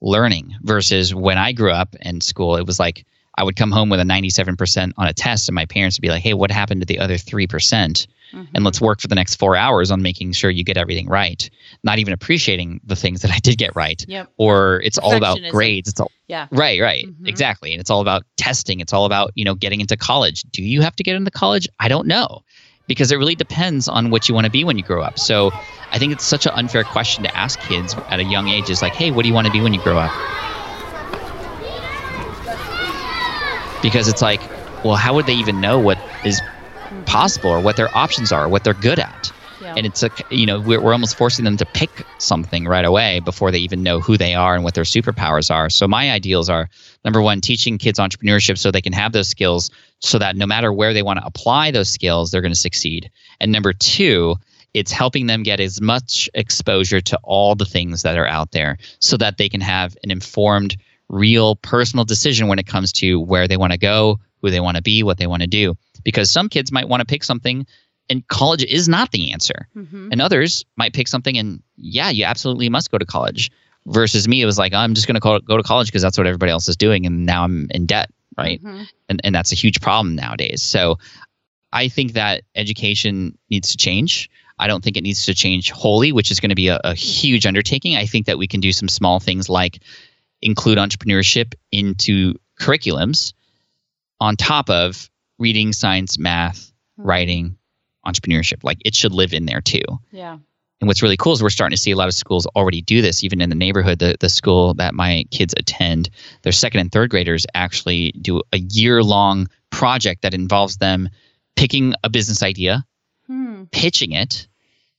learning 0.00 0.54
versus 0.62 1.14
when 1.14 1.36
I 1.36 1.52
grew 1.52 1.72
up 1.72 1.94
in 2.00 2.22
school, 2.22 2.56
it 2.56 2.66
was 2.66 2.80
like, 2.80 3.04
I 3.36 3.44
would 3.44 3.56
come 3.56 3.70
home 3.70 3.88
with 3.88 4.00
a 4.00 4.04
97% 4.04 4.92
on 4.96 5.06
a 5.06 5.12
test, 5.12 5.48
and 5.48 5.54
my 5.54 5.66
parents 5.66 5.96
would 5.96 6.02
be 6.02 6.08
like, 6.08 6.22
hey, 6.22 6.34
what 6.34 6.50
happened 6.50 6.82
to 6.82 6.86
the 6.86 6.98
other 6.98 7.14
3%? 7.14 7.48
percent 7.48 8.06
mm 8.32 8.38
hmm 8.38 8.44
And 8.54 8.64
let's 8.64 8.80
work 8.80 9.00
for 9.00 9.08
the 9.08 9.16
next 9.16 9.36
four 9.36 9.56
hours 9.56 9.90
on 9.90 10.02
making 10.02 10.32
sure 10.32 10.50
you 10.50 10.62
get 10.62 10.76
everything 10.76 11.08
right. 11.08 11.50
Not 11.82 11.98
even 11.98 12.12
appreciating 12.12 12.80
the 12.84 12.94
things 12.94 13.22
that 13.22 13.30
I 13.32 13.38
did 13.38 13.58
get 13.58 13.74
right. 13.74 14.04
Yep. 14.06 14.30
Or 14.36 14.80
it's 14.84 14.98
all 14.98 15.16
about 15.16 15.38
grades. 15.50 15.88
It's 15.88 16.00
all 16.00 16.12
yeah. 16.28 16.46
Right, 16.52 16.80
right. 16.80 17.06
Mm-hmm. 17.06 17.26
Exactly. 17.26 17.72
And 17.72 17.80
it's 17.80 17.90
all 17.90 18.00
about 18.00 18.22
testing. 18.36 18.78
It's 18.78 18.92
all 18.92 19.04
about, 19.04 19.32
you 19.34 19.44
know, 19.44 19.56
getting 19.56 19.80
into 19.80 19.96
college. 19.96 20.42
Do 20.42 20.62
you 20.62 20.80
have 20.82 20.94
to 20.96 21.02
get 21.02 21.16
into 21.16 21.30
college? 21.32 21.68
I 21.80 21.88
don't 21.88 22.06
know. 22.06 22.42
Because 22.86 23.10
it 23.10 23.16
really 23.16 23.34
depends 23.34 23.88
on 23.88 24.10
what 24.10 24.28
you 24.28 24.34
want 24.34 24.44
to 24.44 24.50
be 24.50 24.62
when 24.64 24.78
you 24.78 24.84
grow 24.84 25.02
up. 25.02 25.18
So 25.18 25.50
I 25.90 25.98
think 25.98 26.12
it's 26.12 26.24
such 26.24 26.46
an 26.46 26.52
unfair 26.54 26.84
question 26.84 27.24
to 27.24 27.36
ask 27.36 27.58
kids 27.60 27.94
at 28.08 28.20
a 28.20 28.24
young 28.24 28.48
age 28.48 28.70
is 28.70 28.80
like, 28.80 28.94
hey, 28.94 29.10
what 29.10 29.22
do 29.22 29.28
you 29.28 29.34
want 29.34 29.46
to 29.46 29.52
be 29.52 29.60
when 29.60 29.74
you 29.74 29.82
grow 29.82 29.98
up? 29.98 30.49
Because 33.82 34.08
it's 34.08 34.22
like, 34.22 34.40
well, 34.84 34.96
how 34.96 35.14
would 35.14 35.26
they 35.26 35.34
even 35.34 35.60
know 35.60 35.78
what 35.78 35.98
is 36.24 36.40
possible 37.06 37.50
or 37.50 37.60
what 37.60 37.76
their 37.76 37.94
options 37.96 38.32
are, 38.32 38.48
what 38.48 38.64
they're 38.64 38.74
good 38.74 38.98
at? 38.98 39.32
Yeah. 39.60 39.74
And 39.76 39.86
it's 39.86 40.02
a, 40.02 40.10
you 40.30 40.46
know, 40.46 40.58
we're, 40.58 40.80
we're 40.80 40.92
almost 40.92 41.16
forcing 41.16 41.44
them 41.44 41.58
to 41.58 41.66
pick 41.66 41.90
something 42.18 42.66
right 42.66 42.84
away 42.84 43.20
before 43.20 43.50
they 43.50 43.58
even 43.58 43.82
know 43.82 44.00
who 44.00 44.16
they 44.16 44.34
are 44.34 44.54
and 44.54 44.64
what 44.64 44.74
their 44.74 44.84
superpowers 44.84 45.54
are. 45.54 45.68
So 45.68 45.86
my 45.86 46.10
ideals 46.10 46.48
are 46.48 46.70
number 47.04 47.20
one, 47.20 47.42
teaching 47.42 47.76
kids 47.76 47.98
entrepreneurship 47.98 48.56
so 48.56 48.70
they 48.70 48.80
can 48.80 48.94
have 48.94 49.12
those 49.12 49.28
skills 49.28 49.70
so 50.00 50.18
that 50.18 50.34
no 50.34 50.46
matter 50.46 50.72
where 50.72 50.94
they 50.94 51.02
want 51.02 51.18
to 51.18 51.26
apply 51.26 51.70
those 51.70 51.90
skills, 51.90 52.30
they're 52.30 52.40
going 52.40 52.52
to 52.52 52.58
succeed. 52.58 53.10
And 53.38 53.52
number 53.52 53.74
two, 53.74 54.36
it's 54.72 54.92
helping 54.92 55.26
them 55.26 55.42
get 55.42 55.60
as 55.60 55.80
much 55.80 56.30
exposure 56.32 57.00
to 57.02 57.18
all 57.22 57.54
the 57.54 57.64
things 57.66 58.02
that 58.02 58.16
are 58.16 58.26
out 58.26 58.52
there 58.52 58.78
so 59.00 59.16
that 59.18 59.36
they 59.36 59.48
can 59.48 59.60
have 59.60 59.96
an 60.04 60.10
informed 60.10 60.76
real 61.10 61.56
personal 61.56 62.04
decision 62.04 62.48
when 62.48 62.58
it 62.58 62.66
comes 62.66 62.92
to 62.92 63.20
where 63.20 63.48
they 63.48 63.56
want 63.56 63.72
to 63.72 63.78
go, 63.78 64.18
who 64.40 64.50
they 64.50 64.60
want 64.60 64.76
to 64.76 64.82
be, 64.82 65.02
what 65.02 65.18
they 65.18 65.26
want 65.26 65.42
to 65.42 65.48
do. 65.48 65.76
Because 66.04 66.30
some 66.30 66.48
kids 66.48 66.72
might 66.72 66.88
want 66.88 67.00
to 67.00 67.04
pick 67.04 67.24
something 67.24 67.66
and 68.08 68.26
college 68.28 68.64
is 68.64 68.88
not 68.88 69.10
the 69.10 69.32
answer. 69.32 69.68
Mm-hmm. 69.76 70.10
And 70.12 70.22
others 70.22 70.64
might 70.76 70.94
pick 70.94 71.08
something 71.08 71.36
and 71.36 71.62
yeah, 71.76 72.10
you 72.10 72.24
absolutely 72.24 72.68
must 72.68 72.90
go 72.90 72.98
to 72.98 73.06
college. 73.06 73.50
Versus 73.86 74.28
me, 74.28 74.42
it 74.42 74.46
was 74.46 74.58
like, 74.58 74.74
I'm 74.74 74.92
just 74.94 75.06
going 75.06 75.18
to 75.18 75.40
go 75.40 75.56
to 75.56 75.62
college 75.62 75.88
because 75.88 76.02
that's 76.02 76.18
what 76.18 76.26
everybody 76.26 76.52
else 76.52 76.68
is 76.68 76.76
doing. 76.76 77.06
And 77.06 77.24
now 77.24 77.44
I'm 77.44 77.66
in 77.70 77.86
debt, 77.86 78.10
right? 78.36 78.62
Mm-hmm. 78.62 78.82
And, 79.08 79.20
and 79.24 79.34
that's 79.34 79.52
a 79.52 79.54
huge 79.54 79.80
problem 79.80 80.14
nowadays. 80.14 80.62
So 80.62 80.98
I 81.72 81.88
think 81.88 82.12
that 82.12 82.42
education 82.54 83.38
needs 83.48 83.70
to 83.70 83.78
change. 83.78 84.28
I 84.58 84.66
don't 84.66 84.84
think 84.84 84.98
it 84.98 85.02
needs 85.02 85.24
to 85.24 85.34
change 85.34 85.70
wholly, 85.70 86.12
which 86.12 86.30
is 86.30 86.40
going 86.40 86.50
to 86.50 86.54
be 86.54 86.68
a, 86.68 86.78
a, 86.84 86.94
huge 86.94 87.46
undertaking. 87.46 87.96
I 87.96 88.04
think 88.04 88.26
that 88.26 88.36
we 88.36 88.46
can 88.46 88.60
do 88.60 88.72
some 88.72 88.88
small 88.88 89.18
things 89.18 89.48
like 89.48 89.82
include 90.42 90.78
entrepreneurship 90.78 91.54
into 91.72 92.34
curriculums 92.58 93.32
on 94.20 94.36
top 94.36 94.70
of 94.70 95.10
reading, 95.38 95.72
science, 95.72 96.18
math, 96.18 96.72
hmm. 96.96 97.06
writing, 97.06 97.56
entrepreneurship. 98.06 98.62
Like 98.62 98.78
it 98.84 98.94
should 98.94 99.12
live 99.12 99.32
in 99.32 99.46
there 99.46 99.60
too. 99.60 99.82
Yeah. 100.12 100.38
And 100.80 100.88
what's 100.88 101.02
really 101.02 101.16
cool 101.16 101.34
is 101.34 101.42
we're 101.42 101.50
starting 101.50 101.76
to 101.76 101.80
see 101.82 101.90
a 101.90 101.96
lot 101.96 102.08
of 102.08 102.14
schools 102.14 102.46
already 102.46 102.80
do 102.80 103.02
this, 103.02 103.22
even 103.22 103.42
in 103.42 103.50
the 103.50 103.54
neighborhood. 103.54 103.98
The, 103.98 104.16
the 104.18 104.30
school 104.30 104.74
that 104.74 104.94
my 104.94 105.24
kids 105.30 105.54
attend, 105.56 106.08
their 106.42 106.52
second 106.52 106.80
and 106.80 106.92
third 106.92 107.10
graders 107.10 107.46
actually 107.54 108.12
do 108.12 108.42
a 108.52 108.58
year 108.58 109.02
long 109.02 109.48
project 109.68 110.22
that 110.22 110.32
involves 110.32 110.78
them 110.78 111.10
picking 111.54 111.94
a 112.02 112.08
business 112.08 112.42
idea, 112.42 112.86
hmm. 113.26 113.64
pitching 113.72 114.12
it 114.12 114.48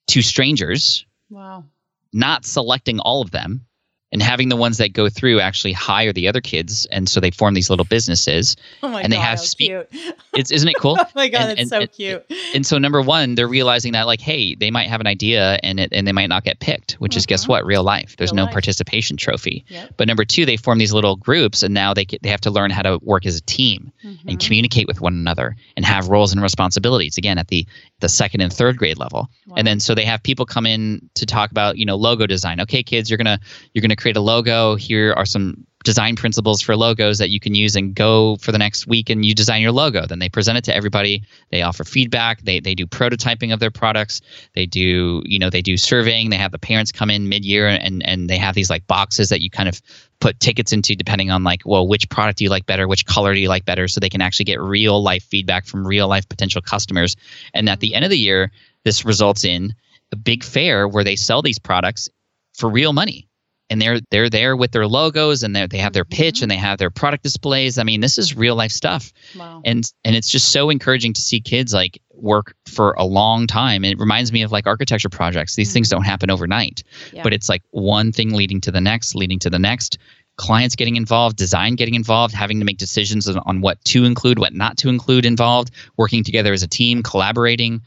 to 0.08 0.22
strangers. 0.22 1.06
Wow. 1.30 1.66
Not 2.14 2.46
selecting 2.46 3.00
all 3.00 3.22
of 3.22 3.32
them, 3.32 3.66
and 4.12 4.22
having 4.22 4.50
the 4.50 4.56
ones 4.56 4.78
that 4.78 4.94
go 4.94 5.08
through 5.10 5.40
actually 5.40 5.72
hire 5.74 6.12
the 6.12 6.28
other 6.28 6.42
kids 6.42 6.86
and 6.92 7.08
so 7.08 7.20
they 7.20 7.32
form 7.32 7.54
these 7.54 7.70
little 7.70 7.86
businesses 7.86 8.56
Oh 8.84 8.90
my 8.90 9.02
and 9.02 9.12
they 9.12 9.18
god, 9.18 9.24
have 9.24 9.40
how 9.40 9.44
spe- 9.46 9.58
cute. 9.58 9.88
it's 10.34 10.52
isn't 10.52 10.68
it 10.68 10.76
cool 10.78 10.98
Oh 11.00 11.06
my 11.16 11.28
god, 11.30 11.42
And- 11.42 11.52
it's 11.52 11.62
and- 11.62 11.70
so 11.70 11.80
and- 11.82 11.92
cute. 11.92 12.26
and 12.54 12.66
so 12.66 12.78
number 12.78 13.02
one 13.02 13.36
they're 13.36 13.48
realizing 13.48 13.94
that 13.94 14.08
like 14.08 14.20
hey 14.22 14.56
they 14.56 14.70
might 14.72 14.90
have 14.90 15.00
an 15.02 15.08
idea 15.08 15.60
and 15.64 15.80
it 15.80 15.90
and 15.92 16.08
they 16.08 16.12
might 16.12 16.28
not 16.28 16.44
get 16.44 16.60
picked 16.60 16.94
which 16.94 17.16
is 17.16 17.26
guess 17.26 17.46
Mhm. 17.46 17.50
what 17.50 17.66
real 17.66 17.84
life 17.84 18.16
there's 18.18 18.32
Real 18.32 18.38
no 18.38 18.44
life. 18.46 18.54
participation 18.54 19.18
trophy 19.18 19.64
Yep. 19.70 19.94
but 19.98 20.08
number 20.08 20.26
two 20.26 20.46
they 20.46 20.58
form 20.58 20.78
these 20.78 20.94
little 20.94 21.16
groups 21.16 21.64
and 21.64 21.74
now 21.74 21.94
they 21.94 22.06
get, 22.06 22.22
they 22.22 22.30
have 22.30 22.42
to 22.42 22.52
learn 22.52 22.72
how 22.72 22.82
to 22.82 23.00
work 23.02 23.26
as 23.26 23.38
a 23.38 23.42
team 23.42 23.92
and 24.04 24.20
Mhm. 24.40 24.40
communicate 24.46 24.88
with 24.88 25.00
one 25.02 25.14
another 25.14 25.56
and 25.78 25.86
have 25.86 26.10
roles 26.10 26.32
and 26.34 26.42
responsibilities 26.42 27.18
again 27.18 27.38
at 27.38 27.48
the 27.48 27.66
the 28.02 28.10
second 28.10 28.42
and 28.42 28.52
third 28.52 28.78
grade 28.78 28.98
level 28.98 29.30
Wow. 29.48 29.56
and 29.58 29.68
then 29.68 29.80
so 29.80 29.96
they 29.96 30.06
have 30.06 30.22
people 30.24 30.46
come 30.46 30.66
in 30.66 31.10
to 31.16 31.26
talk 31.26 31.52
about 31.52 31.78
you 31.78 31.86
know 31.86 31.96
logo 31.96 32.26
design 32.28 32.60
okay 32.62 32.84
kids 32.84 33.10
you're 33.10 33.18
gonna 33.18 33.40
you're 33.74 33.82
gonna 33.82 33.96
create 34.02 34.18
a 34.18 34.22
logo. 34.22 34.76
Here 34.76 35.14
are 35.14 35.26
some 35.26 35.66
design 35.84 36.16
principles 36.16 36.62
for 36.62 36.76
logos 36.76 37.18
that 37.18 37.30
you 37.30 37.40
can 37.40 37.56
use 37.56 37.76
and 37.76 37.96
go 37.96 38.36
for 38.38 38.52
the 38.52 38.58
next 38.58 38.86
week 38.86 39.10
and 39.10 39.26
you 39.26 39.34
design 39.34 39.62
your 39.62 39.72
logo. 39.72 40.06
Then 40.06 40.20
they 40.20 40.30
present 40.30 40.58
it 40.58 40.64
to 40.66 40.76
everybody. 40.76 41.24
They 41.50 41.64
offer 41.64 41.84
feedback. 41.84 42.42
They, 42.42 42.60
they 42.60 42.76
do 42.76 42.86
prototyping 42.86 43.52
of 43.52 43.60
their 43.60 43.72
products. 43.72 44.22
They 44.54 44.66
do 44.66 45.22
you 45.26 45.40
know 45.40 45.50
they 45.50 45.62
do 45.62 45.78
surveying. 45.78 46.30
They 46.30 46.38
have 46.38 46.52
the 46.52 46.60
parents 46.60 46.92
come 46.92 47.10
in 47.10 47.30
mid-year 47.30 47.68
and 47.68 48.06
and 48.06 48.30
they 48.30 48.38
have 48.38 48.56
these 48.56 48.70
like 48.70 48.86
boxes 48.88 49.30
that 49.30 49.42
you 49.42 49.50
kind 49.50 49.70
of 49.70 49.82
put 50.20 50.40
tickets 50.40 50.72
into 50.72 50.96
depending 50.96 51.32
on 51.32 51.44
like 51.44 51.62
well 51.66 51.88
which 51.88 52.10
product 52.10 52.40
do 52.40 52.44
you 52.44 52.50
like 52.50 52.66
better? 52.66 52.88
Which 52.88 53.06
color 53.06 53.34
do 53.34 53.40
you 53.40 53.50
like 53.50 53.66
better? 53.66 53.88
So 53.88 54.00
they 54.00 54.10
can 54.10 54.22
actually 54.22 54.46
get 54.46 54.62
real 54.62 55.02
life 55.02 55.24
feedback 55.24 55.66
from 55.66 55.88
real 55.88 56.08
life 56.08 56.28
potential 56.30 56.62
customers. 56.62 57.16
And 57.54 57.70
at 57.70 57.80
the 57.80 57.96
end 57.96 58.06
of 58.06 58.12
the 58.12 58.20
year 58.20 58.52
this 58.84 59.06
results 59.06 59.46
in 59.46 59.74
a 60.12 60.16
big 60.16 60.44
fair 60.44 60.88
where 60.88 61.04
they 61.04 61.16
sell 61.16 61.42
these 61.42 61.60
products 61.60 62.10
for 62.54 62.70
real 62.70 62.94
money 62.94 63.28
and 63.72 63.82
they're 63.82 64.00
they're 64.12 64.30
there 64.30 64.56
with 64.56 64.72
their 64.72 64.86
logos 64.86 65.42
and 65.42 65.56
they 65.56 65.66
they 65.66 65.80
have 65.80 65.94
their 65.94 66.06
pitch 66.06 66.42
and 66.44 66.52
they 66.52 66.58
have 66.58 66.78
their 66.78 66.92
product 66.92 67.24
displays. 67.24 67.80
I 67.80 67.84
mean 67.84 68.02
this 68.02 68.18
is 68.20 68.36
real 68.36 68.56
life 68.56 68.72
stuff. 68.72 69.12
Wow. 69.36 69.62
and 69.66 69.84
and 70.06 70.16
it's 70.16 70.30
just 70.30 70.52
so 70.52 70.70
encouraging 70.70 71.14
to 71.14 71.22
see 71.22 71.40
kids 71.42 71.74
like 71.74 72.00
work 72.14 72.54
for 72.68 72.92
a 72.94 73.06
long 73.06 73.48
time. 73.48 73.84
And 73.84 73.92
it 73.94 74.00
reminds 74.00 74.32
me 74.32 74.44
of 74.44 74.52
like 74.52 74.68
architecture 74.68 75.10
projects. 75.10 75.56
These 75.56 75.74
things 75.74 75.90
don't 75.90 76.04
happen 76.04 76.30
overnight 76.30 76.84
Yeah. 77.14 77.24
but 77.24 77.34
it's 77.34 77.50
like 77.50 77.64
one 77.72 78.12
thing 78.12 78.34
leading 78.34 78.62
to 78.62 78.72
the 78.72 78.82
next 78.82 79.16
leading 79.16 79.40
to 79.40 79.50
the 79.50 79.58
next 79.60 79.98
clients 80.38 80.76
getting 80.76 80.96
involved 80.96 81.36
design 81.38 81.76
getting 81.76 81.94
involved 81.96 82.34
having 82.34 82.60
to 82.60 82.66
make 82.66 82.78
decisions 82.78 83.28
on, 83.28 83.38
on 83.46 83.62
what 83.62 83.84
to 83.86 84.06
include 84.06 84.40
what 84.40 84.54
not 84.54 84.78
to 84.78 84.90
include 84.90 85.26
involved 85.26 85.72
working 85.98 86.24
together 86.24 86.54
as 86.54 86.64
a 86.64 86.68
team 86.68 87.04
collaborating 87.04 87.82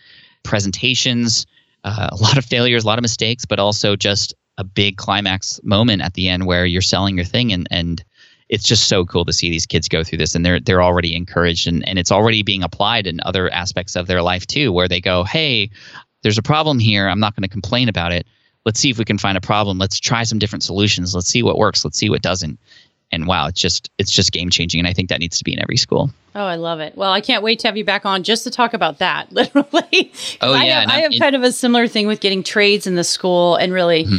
presentations 0.45 1.47
uh, 1.85 2.09
a 2.13 2.17
lot 2.17 2.39
of 2.39 2.45
failures 2.45 2.85
a 2.85 2.87
lot 2.87 2.99
of 2.99 3.03
mistakes 3.03 3.45
but 3.45 3.59
also 3.59 3.97
just 3.97 4.35
a 4.59 4.65
big 4.65 4.97
climax 4.97 5.61
moment 5.63 6.03
at 6.03 6.15
the 6.15 6.29
end 6.29 6.47
where 6.47 6.67
you're 6.67 6.83
selling 6.83 7.17
your 7.17 7.25
thing 7.25 7.53
and 7.53 7.67
and 7.71 8.05
it's 8.51 8.65
just 8.65 8.89
so 8.89 9.07
cool 9.07 9.25
to 9.25 9.33
see 9.33 9.49
these 9.51 9.67
kids 9.67 9.89
go 9.89 10.05
through 10.05 10.19
this 10.19 10.35
and 10.35 10.45
they're 10.45 10.61
they're 10.61 10.83
already 10.83 11.17
encouraged 11.17 11.67
and, 11.67 11.87
and 11.89 11.99
it's 11.99 12.13
already 12.13 12.43
being 12.43 12.63
applied 12.63 13.07
in 13.07 13.21
other 13.23 13.51
aspects 13.51 13.97
of 13.97 14.07
their 14.07 14.23
life 14.23 14.47
too 14.47 14.73
where 14.73 14.89
they 14.89 15.01
go 15.01 15.25
hey 15.25 15.71
there's 16.25 16.39
a 16.39 16.43
problem 16.43 16.81
here. 16.81 17.07
I'm 17.07 17.21
not 17.21 17.37
going 17.37 17.43
to 17.43 17.49
complain 17.49 17.89
about 17.89 18.13
it. 18.13 18.27
Let's 18.65 18.81
see 18.81 18.91
if 18.91 18.99
we 18.99 19.05
can 19.05 19.19
find 19.19 19.37
a 19.37 19.43
problem. 19.43 19.79
Let's 19.79 20.01
try 20.01 20.25
some 20.25 20.39
different 20.39 20.65
solutions. 20.65 21.15
Let's 21.15 21.29
see 21.29 21.43
what 21.43 21.59
works. 21.59 21.85
Let's 21.85 21.99
see 21.99 22.11
what 22.11 22.23
doesn't 22.23 22.59
and 23.15 23.27
wow 23.27 23.47
it's 23.47 23.61
just 23.61 23.91
it's 23.99 24.11
just 24.13 24.33
game 24.33 24.51
changing 24.51 24.79
and 24.81 24.87
i 24.89 24.93
think 24.93 25.09
that 25.09 25.21
needs 25.21 25.39
to 25.39 25.45
be 25.45 25.53
in 25.53 25.61
every 25.61 25.77
school 25.77 26.11
Oh, 26.37 26.47
I 26.47 26.57
love 26.57 26.81
it. 26.81 26.97
Well, 26.97 27.13
I 27.13 27.21
can't 27.21 27.45
wait 27.45 27.61
to 27.61 27.69
have 27.69 27.77
you 27.77 27.85
back 27.85 28.05
on 28.05 28.25
just 28.25 28.43
to 28.43 28.51
talk 28.51 28.75
about 28.75 28.99
that, 28.99 29.31
Literally, 29.39 30.11
Oh, 30.41 30.53
I 30.53 30.65
yeah, 30.65 30.81
Have, 30.81 30.89
I 30.91 31.01
have 31.03 31.13
it- 31.13 31.21
kind 31.21 31.37
of 31.37 31.45
a 31.45 31.53
similar 31.53 31.87
thing 31.87 32.09
with 32.09 32.19
getting 32.19 32.43
trades 32.43 32.89
in 32.89 32.97
the 32.97 33.05
school 33.05 33.55
and 33.55 33.73
really 33.73 34.03
Mm-hmm. 34.05 34.17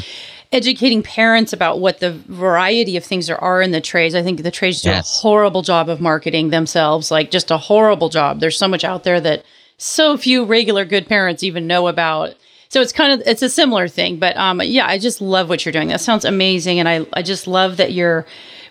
educating 0.54 1.04
parents 1.04 1.52
about 1.52 1.82
what 1.82 2.00
the 2.00 2.12
variety 2.30 2.96
of 2.96 3.04
things 3.04 3.28
there 3.28 3.44
are 3.44 3.62
in 3.62 3.72
the 3.72 3.82
trades. 3.82 4.16
I 4.16 4.24
think 4.24 4.44
the 4.44 4.50
trades 4.52 4.82
do 4.82 4.92
Yes. 4.92 5.18
a 5.18 5.22
horrible 5.24 5.62
job 5.62 5.90
of 5.90 6.00
marketing 6.00 6.52
themselves, 6.52 7.12
like 7.12 7.32
just 7.32 7.52
a 7.52 7.58
horrible 7.58 8.08
job. 8.08 8.40
There's 8.40 8.58
so 8.58 8.70
much 8.70 8.86
out 8.86 9.04
there 9.04 9.20
that 9.20 9.44
so 9.78 10.16
few 10.16 10.46
regular 10.46 10.86
good 10.86 11.08
parents 11.08 11.44
even 11.44 11.68
know 11.68 11.90
about. 11.90 12.36
So 12.70 12.80
it's 12.80 12.94
kind 12.94 13.12
of 13.20 13.28
it's 13.28 13.42
a 13.42 13.50
similar 13.50 13.90
thing, 13.90 14.20
but 14.20 14.38
um, 14.38 14.62
yeah, 14.64 14.88
I 14.88 15.00
just 15.00 15.20
love 15.20 15.50
what 15.50 15.66
you're 15.66 15.74
doing. 15.74 15.90
That 15.90 16.00
sounds 16.02 16.24
amazing, 16.24 16.80
and 16.80 16.88
I 16.88 17.06
I 17.14 17.22
just 17.22 17.46
love 17.48 17.76
that 17.78 17.92
you're 17.92 18.26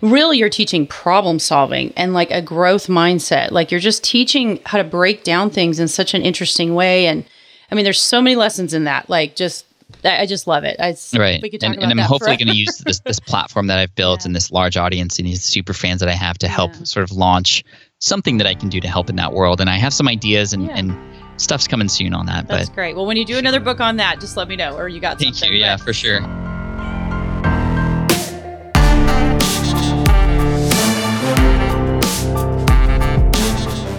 really 0.05 0.39
you're 0.39 0.49
teaching 0.51 0.87
problem 0.87 1.39
solving 1.39 1.93
and 1.97 2.13
like 2.13 2.31
a 2.31 2.43
growth 2.43 2.87
mindset. 2.89 3.51
Like 3.51 3.71
you're 3.71 3.81
just 3.81 4.05
teaching 4.05 4.61
how 4.67 4.79
to 4.79 4.85
break 4.85 5.25
down 5.25 5.51
things 5.51 5.81
in 5.81 5.89
such 5.89 6.15
an 6.15 6.23
interesting 6.23 6.75
way. 6.75 7.07
And 7.07 7.25
I 7.71 7.75
mean, 7.75 7.85
there's 7.85 8.01
so 8.01 8.21
many 8.21 8.37
lessons 8.37 8.75
in 8.75 8.85
that. 8.85 9.09
Like 9.09 9.35
just 9.37 9.67
I 10.05 10.27
just 10.27 10.47
love 10.47 10.65
it. 10.65 10.77
I, 10.81 10.95
right 11.17 11.41
We 11.43 11.49
could 11.51 11.61
talk 11.61 11.75
and, 11.75 11.83
and 11.83 11.93
i'm 11.93 11.99
hopefully 11.99 12.37
going 12.37 12.49
to 12.49 12.57
use 12.57 12.79
this 12.85 13.01
this 13.01 13.21
platform 13.31 13.69
that 13.69 13.79
i've 13.79 13.95
built 13.95 14.21
Yeah. 14.23 14.27
and 14.29 14.37
this 14.37 14.51
large 14.51 14.77
audience 14.77 15.19
and 15.19 15.27
these 15.29 15.43
super 15.45 15.73
fans 15.73 16.01
that 16.01 16.09
i 16.09 16.13
have 16.15 16.37
to 16.39 16.49
help 16.49 16.73
Yeah. 16.75 16.85
sort 16.85 17.05
of 17.09 17.17
launch 17.17 17.63
something 18.01 18.39
that 18.39 18.47
i 18.47 18.55
can 18.55 18.69
do 18.69 18.81
to 18.81 18.89
help 18.89 19.09
in 19.09 19.17
that 19.17 19.33
world 19.33 19.61
and 19.61 19.71
i 19.71 19.77
have 19.77 19.95
some 19.95 20.09
ideas 20.09 20.53
and, 20.53 20.67
Yeah. 20.67 20.77
and 20.77 21.41
stuff's 21.41 21.69
coming 21.69 21.89
soon 21.89 22.13
on 22.13 22.27
that 22.27 22.49
But 22.49 22.57
That's 22.57 22.69
but 22.71 22.75
great. 22.75 22.97
Well, 22.97 23.07
when 23.07 23.17
you 23.17 23.25
do 23.25 23.39
another 23.39 23.61
book 23.61 23.81
on 23.81 23.97
that, 23.99 24.21
just 24.21 24.37
let 24.37 24.49
me 24.49 24.57
know, 24.57 24.77
or 24.77 24.89
you 24.89 25.01
got 25.01 25.19
thank 25.19 25.35
something. 25.35 25.53
you 25.55 25.61
yeah 25.61 25.77
But- 25.77 25.85
for 25.85 25.93
sure 25.93 26.21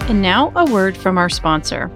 And 0.08 0.22
now, 0.22 0.52
a 0.54 0.64
word 0.70 0.96
from 0.96 1.18
our 1.18 1.28
sponsor. 1.28 1.90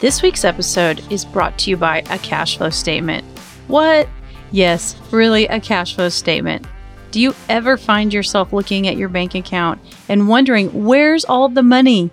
This 0.00 0.20
week's 0.20 0.44
episode 0.44 1.00
is 1.12 1.24
brought 1.24 1.56
to 1.60 1.70
you 1.70 1.76
by 1.76 1.98
a 2.10 2.18
cash 2.18 2.58
flow 2.58 2.70
statement. 2.70 3.24
What? 3.68 4.08
Yes, 4.50 4.96
really, 5.12 5.46
a 5.46 5.60
cash 5.60 5.94
flow 5.94 6.08
statement. 6.08 6.66
Do 7.12 7.20
you 7.20 7.36
ever 7.48 7.76
find 7.76 8.12
yourself 8.12 8.52
looking 8.52 8.88
at 8.88 8.96
your 8.96 9.08
bank 9.08 9.36
account 9.36 9.80
and 10.08 10.28
wondering, 10.28 10.84
where's 10.84 11.24
all 11.24 11.48
the 11.48 11.62
money? 11.62 12.10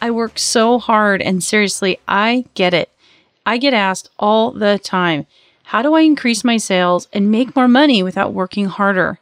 I 0.00 0.12
work 0.12 0.38
so 0.38 0.78
hard, 0.78 1.20
and 1.20 1.42
seriously, 1.42 1.98
I 2.06 2.44
get 2.54 2.72
it. 2.72 2.90
I 3.44 3.58
get 3.58 3.74
asked 3.74 4.08
all 4.20 4.52
the 4.52 4.78
time, 4.78 5.26
how 5.64 5.82
do 5.82 5.94
I 5.94 6.02
increase 6.02 6.44
my 6.44 6.58
sales 6.58 7.08
and 7.12 7.32
make 7.32 7.56
more 7.56 7.66
money 7.66 8.04
without 8.04 8.32
working 8.32 8.66
harder? 8.66 9.18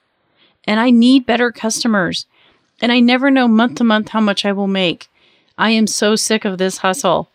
And 0.65 0.79
I 0.79 0.91
need 0.91 1.25
better 1.25 1.51
customers 1.51 2.27
and 2.81 2.93
I 2.93 3.01
never 3.01 3.31
know 3.31 3.49
month 3.49 3.77
to 3.77 3.85
month 3.85 4.11
how 4.11 4.21
much 4.21 4.45
I 4.45 4.53
will 4.53 4.67
make. 4.69 5.09
I 5.57 5.71
am 5.71 5.87
so 5.87 6.17
sick 6.17 6.45
of 6.45 6.59
this 6.59 6.79
hustle. 6.79 7.31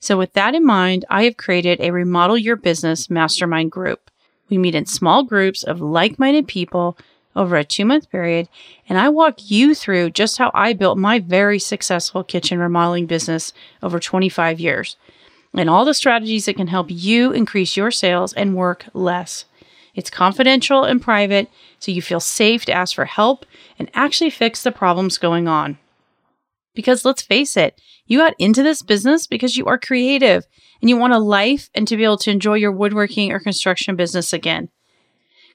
So, 0.00 0.16
with 0.18 0.34
that 0.34 0.54
in 0.54 0.64
mind, 0.64 1.04
I 1.08 1.24
have 1.24 1.36
created 1.36 1.80
a 1.80 1.90
Remodel 1.90 2.38
Your 2.38 2.56
Business 2.56 3.08
Mastermind 3.08 3.72
group. 3.72 4.10
We 4.50 4.58
meet 4.58 4.74
in 4.74 4.86
small 4.86 5.22
groups 5.22 5.62
of 5.62 5.80
like 5.80 6.18
minded 6.18 6.46
people 6.46 6.98
over 7.34 7.56
a 7.56 7.64
two 7.64 7.84
month 7.84 8.10
period, 8.10 8.48
and 8.88 8.98
I 8.98 9.08
walk 9.08 9.50
you 9.50 9.74
through 9.74 10.10
just 10.10 10.38
how 10.38 10.50
I 10.54 10.72
built 10.72 10.98
my 10.98 11.18
very 11.18 11.58
successful 11.58 12.22
kitchen 12.22 12.58
remodeling 12.58 13.06
business 13.06 13.52
over 13.82 13.98
25 13.98 14.60
years 14.60 14.96
and 15.60 15.70
all 15.70 15.84
the 15.84 15.94
strategies 15.94 16.46
that 16.46 16.56
can 16.56 16.66
help 16.66 16.88
you 16.90 17.32
increase 17.32 17.76
your 17.76 17.90
sales 17.90 18.32
and 18.32 18.56
work 18.56 18.86
less. 18.92 19.44
It's 19.94 20.10
confidential 20.10 20.84
and 20.84 21.00
private, 21.00 21.48
so 21.84 21.92
you 21.92 22.00
feel 22.00 22.20
safe 22.20 22.64
to 22.64 22.72
ask 22.72 22.94
for 22.94 23.04
help 23.04 23.44
and 23.78 23.90
actually 23.92 24.30
fix 24.30 24.62
the 24.62 24.72
problems 24.72 25.18
going 25.18 25.46
on. 25.46 25.76
Because 26.74 27.04
let's 27.04 27.20
face 27.20 27.58
it, 27.58 27.78
you 28.06 28.18
got 28.18 28.32
into 28.38 28.62
this 28.62 28.80
business 28.82 29.26
because 29.26 29.54
you 29.56 29.66
are 29.66 29.76
creative 29.78 30.46
and 30.80 30.88
you 30.88 30.96
want 30.96 31.12
a 31.12 31.18
life 31.18 31.68
and 31.74 31.86
to 31.86 31.94
be 31.96 32.04
able 32.04 32.16
to 32.18 32.30
enjoy 32.30 32.54
your 32.54 32.72
woodworking 32.72 33.32
or 33.32 33.38
construction 33.38 33.96
business 33.96 34.32
again. 34.32 34.70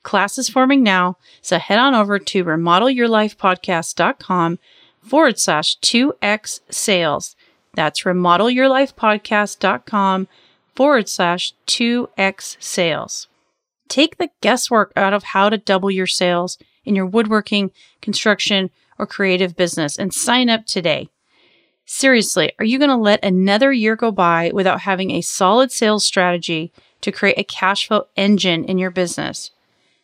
Class 0.04 0.38
is 0.38 0.50
forming 0.50 0.84
now, 0.84 1.18
so 1.42 1.58
head 1.58 1.80
on 1.80 1.96
over 1.96 2.20
to 2.20 2.46
remodelyourlifepodcast.com 2.46 4.60
forward 5.02 5.40
slash 5.40 5.80
2x 5.80 6.60
sales. 6.70 7.36
That's 7.74 8.04
remodelyourlifepodcast.com 8.04 10.28
forward 10.76 11.10
slash 11.10 11.54
2x 11.68 12.58
sales. 12.60 13.29
Take 13.90 14.18
the 14.18 14.30
guesswork 14.40 14.94
out 14.96 15.14
of 15.14 15.24
how 15.24 15.50
to 15.50 15.58
double 15.58 15.92
your 15.92 16.08
sales 16.08 16.58
in 16.86 16.96
your 16.96 17.06
woodworking, 17.06 17.72
construction, 18.02 18.70
or 18.98 19.06
creative 19.06 19.56
business 19.56 19.98
and 19.98 20.14
sign 20.14 20.50
up 20.50 20.66
today. 20.66 21.10
Seriously, 21.86 22.52
are 22.60 22.66
you 22.66 22.78
going 22.78 22.92
to 22.92 22.96
let 22.96 23.24
another 23.26 23.74
year 23.74 23.96
go 23.96 24.12
by 24.12 24.52
without 24.54 24.82
having 24.82 25.10
a 25.12 25.22
solid 25.22 25.72
sales 25.72 26.06
strategy 26.06 26.72
to 27.02 27.12
create 27.12 27.40
a 27.40 27.44
cash 27.44 27.88
flow 27.88 28.06
engine 28.16 28.64
in 28.64 28.78
your 28.78 28.92
business? 28.92 29.50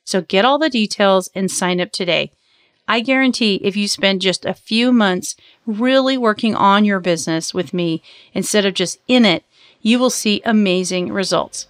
So 0.03 0.21
get 0.21 0.45
all 0.45 0.57
the 0.57 0.69
details 0.69 1.29
and 1.35 1.51
sign 1.51 1.79
up 1.79 1.91
today. 1.91 2.31
I 2.87 3.01
guarantee 3.01 3.55
if 3.63 3.75
you 3.75 3.87
spend 3.87 4.21
just 4.21 4.45
a 4.45 4.53
few 4.53 4.91
months 4.91 5.35
really 5.65 6.17
working 6.17 6.55
on 6.55 6.85
your 6.85 6.99
business 6.99 7.53
with 7.53 7.73
me 7.73 8.01
instead 8.33 8.65
of 8.65 8.73
just 8.73 8.99
in 9.07 9.25
it, 9.25 9.43
you 9.81 9.99
will 9.99 10.09
see 10.09 10.41
amazing 10.45 11.11
results. 11.11 11.67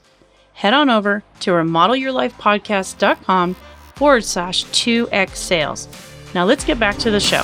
Head 0.55 0.73
on 0.73 0.89
over 0.89 1.23
to 1.41 1.51
remodelyourlifepodcast.com 1.51 3.55
forward 3.95 4.23
slash 4.23 4.63
2x 4.65 5.35
sales. 5.35 5.87
Now 6.33 6.45
let's 6.45 6.63
get 6.63 6.79
back 6.79 6.97
to 6.99 7.11
the 7.11 7.19
show. 7.19 7.43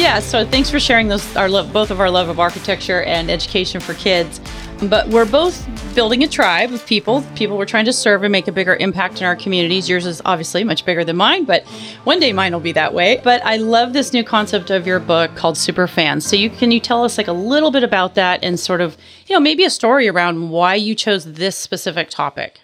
Yeah, 0.00 0.20
so 0.20 0.46
thanks 0.46 0.70
for 0.70 0.80
sharing 0.80 1.08
those 1.08 1.36
our 1.36 1.48
both 1.48 1.90
of 1.90 2.00
our 2.00 2.10
love 2.10 2.28
of 2.28 2.40
architecture 2.40 3.02
and 3.02 3.30
education 3.30 3.80
for 3.80 3.94
kids. 3.94 4.40
But 4.82 5.08
we're 5.08 5.26
both 5.26 5.68
building 5.94 6.24
a 6.24 6.28
tribe 6.28 6.72
of 6.72 6.86
people, 6.86 7.22
people 7.34 7.58
we're 7.58 7.66
trying 7.66 7.84
to 7.84 7.92
serve 7.92 8.22
and 8.22 8.32
make 8.32 8.48
a 8.48 8.52
bigger 8.52 8.76
impact 8.76 9.18
in 9.18 9.26
our 9.26 9.36
communities. 9.36 9.90
Yours 9.90 10.06
is 10.06 10.22
obviously 10.24 10.64
much 10.64 10.86
bigger 10.86 11.04
than 11.04 11.16
mine, 11.16 11.44
but 11.44 11.66
one 12.04 12.18
day 12.18 12.32
mine 12.32 12.52
will 12.52 12.60
be 12.60 12.72
that 12.72 12.94
way. 12.94 13.20
But 13.22 13.44
I 13.44 13.56
love 13.56 13.92
this 13.92 14.14
new 14.14 14.24
concept 14.24 14.70
of 14.70 14.86
your 14.86 14.98
book 14.98 15.34
called 15.34 15.58
Super 15.58 15.86
Fans. 15.86 16.24
So 16.24 16.34
you 16.34 16.48
can 16.48 16.70
you 16.70 16.80
tell 16.80 17.04
us 17.04 17.18
like 17.18 17.28
a 17.28 17.32
little 17.32 17.70
bit 17.70 17.84
about 17.84 18.14
that 18.14 18.42
and 18.42 18.58
sort 18.58 18.80
of, 18.80 18.96
you 19.26 19.34
know, 19.34 19.40
maybe 19.40 19.64
a 19.64 19.70
story 19.70 20.08
around 20.08 20.48
why 20.48 20.76
you 20.76 20.94
chose 20.94 21.30
this 21.30 21.56
specific 21.56 22.08
topic? 22.08 22.58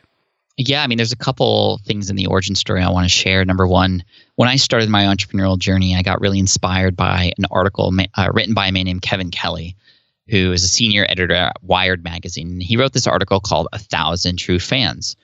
Yeah, 0.57 0.83
I 0.83 0.87
mean, 0.87 0.97
there's 0.97 1.13
a 1.13 1.17
couple 1.17 1.81
things 1.85 2.09
in 2.09 2.17
the 2.17 2.27
origin 2.27 2.55
story 2.55 2.81
I 2.81 2.89
want 2.89 3.05
to 3.05 3.11
share. 3.11 3.45
Number 3.45 3.67
one, 3.67 4.03
when 4.37 4.49
I 4.49 4.57
started 4.57 4.89
my 4.89 5.05
entrepreneurial 5.05 5.59
journey, 5.59 5.95
I 5.95 6.03
got 6.03 6.23
really 6.23 6.39
inspired 6.39 6.97
by 6.97 7.33
an 7.37 7.45
article 7.51 7.93
uh, 8.15 8.31
written 8.33 8.55
by 8.55 8.69
a 8.69 8.73
man 8.73 8.87
named 8.87 9.03
Kevin 9.03 9.31
Kelly, 9.31 9.77
who 10.29 10.53
is 10.53 10.65
a 10.65 10.69
senior 10.69 11.07
editor 11.09 11.35
at 11.35 11.57
Wired 11.63 12.03
magazine. 12.03 12.61
He 12.61 12.77
wrote 12.77 12.93
this 12.93 13.07
article 13.07 13.41
called 13.41 13.69
"A 13.73 13.79
Thousand 13.79 14.39
True 14.39 14.59
Fans," 14.59 15.17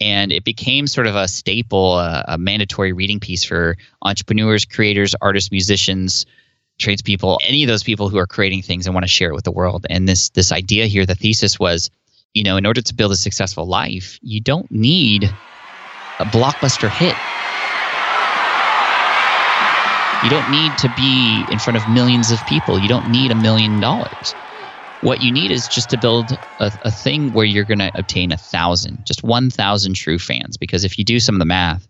and 0.00 0.32
it 0.32 0.44
became 0.44 0.86
sort 0.86 1.06
of 1.06 1.16
a 1.16 1.28
staple, 1.28 1.94
uh, 1.94 2.22
a 2.28 2.38
mandatory 2.38 2.92
reading 2.92 3.20
piece 3.20 3.44
for 3.44 3.76
entrepreneurs, 4.02 4.64
creators, 4.64 5.14
artists, 5.20 5.50
musicians, 5.50 6.26
tradespeople, 6.78 7.40
any 7.46 7.62
of 7.62 7.68
those 7.68 7.82
people 7.82 8.08
who 8.08 8.18
are 8.18 8.26
creating 8.26 8.62
things 8.62 8.86
and 8.86 8.94
want 8.94 9.04
to 9.04 9.08
share 9.08 9.30
it 9.30 9.34
with 9.34 9.44
the 9.44 9.52
world. 9.52 9.86
And 9.90 10.08
this 10.08 10.30
this 10.30 10.52
idea 10.52 10.86
here, 10.86 11.06
the 11.06 11.14
thesis 11.14 11.58
was 11.58 11.90
you 12.34 12.42
know, 12.44 12.56
in 12.56 12.66
order 12.66 12.80
to 12.80 12.94
build 12.94 13.12
a 13.12 13.16
successful 13.16 13.66
life, 13.66 14.18
you 14.22 14.40
don't 14.40 14.70
need 14.70 15.24
a 15.24 16.24
blockbuster 16.26 16.90
hit. 16.90 17.16
You 20.24 20.30
don't 20.30 20.50
need 20.50 20.76
to 20.78 20.92
be 20.96 21.44
in 21.50 21.58
front 21.58 21.76
of 21.76 21.88
millions 21.88 22.30
of 22.30 22.44
people. 22.46 22.78
You 22.78 22.88
don't 22.88 23.10
need 23.10 23.30
a 23.30 23.34
million 23.36 23.80
dollars. 23.80 24.34
What 25.00 25.20
you 25.20 25.30
need 25.30 25.50
is 25.50 25.68
just 25.68 25.90
to 25.90 25.98
build 25.98 26.38
a, 26.58 26.72
a 26.82 26.90
thing 26.90 27.32
where 27.32 27.44
you're 27.44 27.64
going 27.64 27.78
to 27.78 27.92
obtain 27.94 28.32
a 28.32 28.36
thousand, 28.36 29.04
just 29.04 29.22
1,000 29.22 29.94
true 29.94 30.18
fans. 30.18 30.56
Because 30.56 30.84
if 30.84 30.98
you 30.98 31.04
do 31.04 31.20
some 31.20 31.36
of 31.36 31.38
the 31.38 31.44
math, 31.44 31.86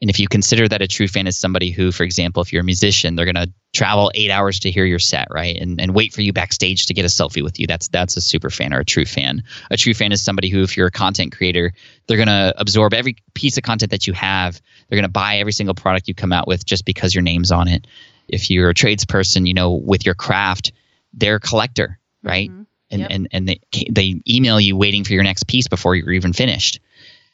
and 0.00 0.08
if 0.08 0.18
you 0.18 0.28
consider 0.28 0.66
that 0.66 0.80
a 0.80 0.88
true 0.88 1.08
fan 1.08 1.26
is 1.26 1.38
somebody 1.38 1.70
who, 1.70 1.92
for 1.92 2.04
example, 2.04 2.42
if 2.42 2.52
you're 2.52 2.62
a 2.62 2.64
musician, 2.64 3.16
they're 3.16 3.30
going 3.30 3.34
to 3.34 3.52
travel 3.74 4.10
eight 4.14 4.30
hours 4.30 4.58
to 4.60 4.70
hear 4.70 4.86
your 4.86 4.98
set, 4.98 5.28
right? 5.30 5.56
And, 5.56 5.78
and 5.78 5.94
wait 5.94 6.14
for 6.14 6.22
you 6.22 6.32
backstage 6.32 6.86
to 6.86 6.94
get 6.94 7.04
a 7.04 7.08
selfie 7.08 7.42
with 7.42 7.60
you. 7.60 7.66
That's 7.66 7.88
that's 7.88 8.16
a 8.16 8.22
super 8.22 8.48
fan 8.48 8.72
or 8.72 8.80
a 8.80 8.84
true 8.84 9.04
fan. 9.04 9.42
A 9.70 9.76
true 9.76 9.92
fan 9.92 10.10
is 10.10 10.22
somebody 10.24 10.48
who, 10.48 10.62
if 10.62 10.74
you're 10.74 10.86
a 10.86 10.90
content 10.90 11.36
creator, 11.36 11.74
they're 12.06 12.16
going 12.16 12.28
to 12.28 12.54
absorb 12.56 12.94
every 12.94 13.16
piece 13.34 13.58
of 13.58 13.62
content 13.62 13.90
that 13.90 14.06
you 14.06 14.14
have. 14.14 14.60
They're 14.88 14.96
going 14.96 15.04
to 15.04 15.10
buy 15.10 15.36
every 15.36 15.52
single 15.52 15.74
product 15.74 16.08
you 16.08 16.14
come 16.14 16.32
out 16.32 16.48
with 16.48 16.64
just 16.64 16.86
because 16.86 17.14
your 17.14 17.22
name's 17.22 17.52
on 17.52 17.68
it. 17.68 17.86
If 18.26 18.50
you're 18.50 18.70
a 18.70 18.74
tradesperson, 18.74 19.46
you 19.46 19.54
know, 19.54 19.72
with 19.72 20.06
your 20.06 20.14
craft, 20.14 20.72
they're 21.12 21.36
a 21.36 21.40
collector, 21.40 21.98
right? 22.22 22.50
Mm-hmm. 22.50 22.62
And, 22.92 23.00
yep. 23.02 23.10
and 23.12 23.28
and 23.30 23.48
they 23.48 23.60
they 23.88 24.20
email 24.28 24.58
you 24.58 24.76
waiting 24.76 25.04
for 25.04 25.12
your 25.12 25.22
next 25.22 25.46
piece 25.46 25.68
before 25.68 25.94
you're 25.94 26.10
even 26.10 26.32
finished 26.32 26.80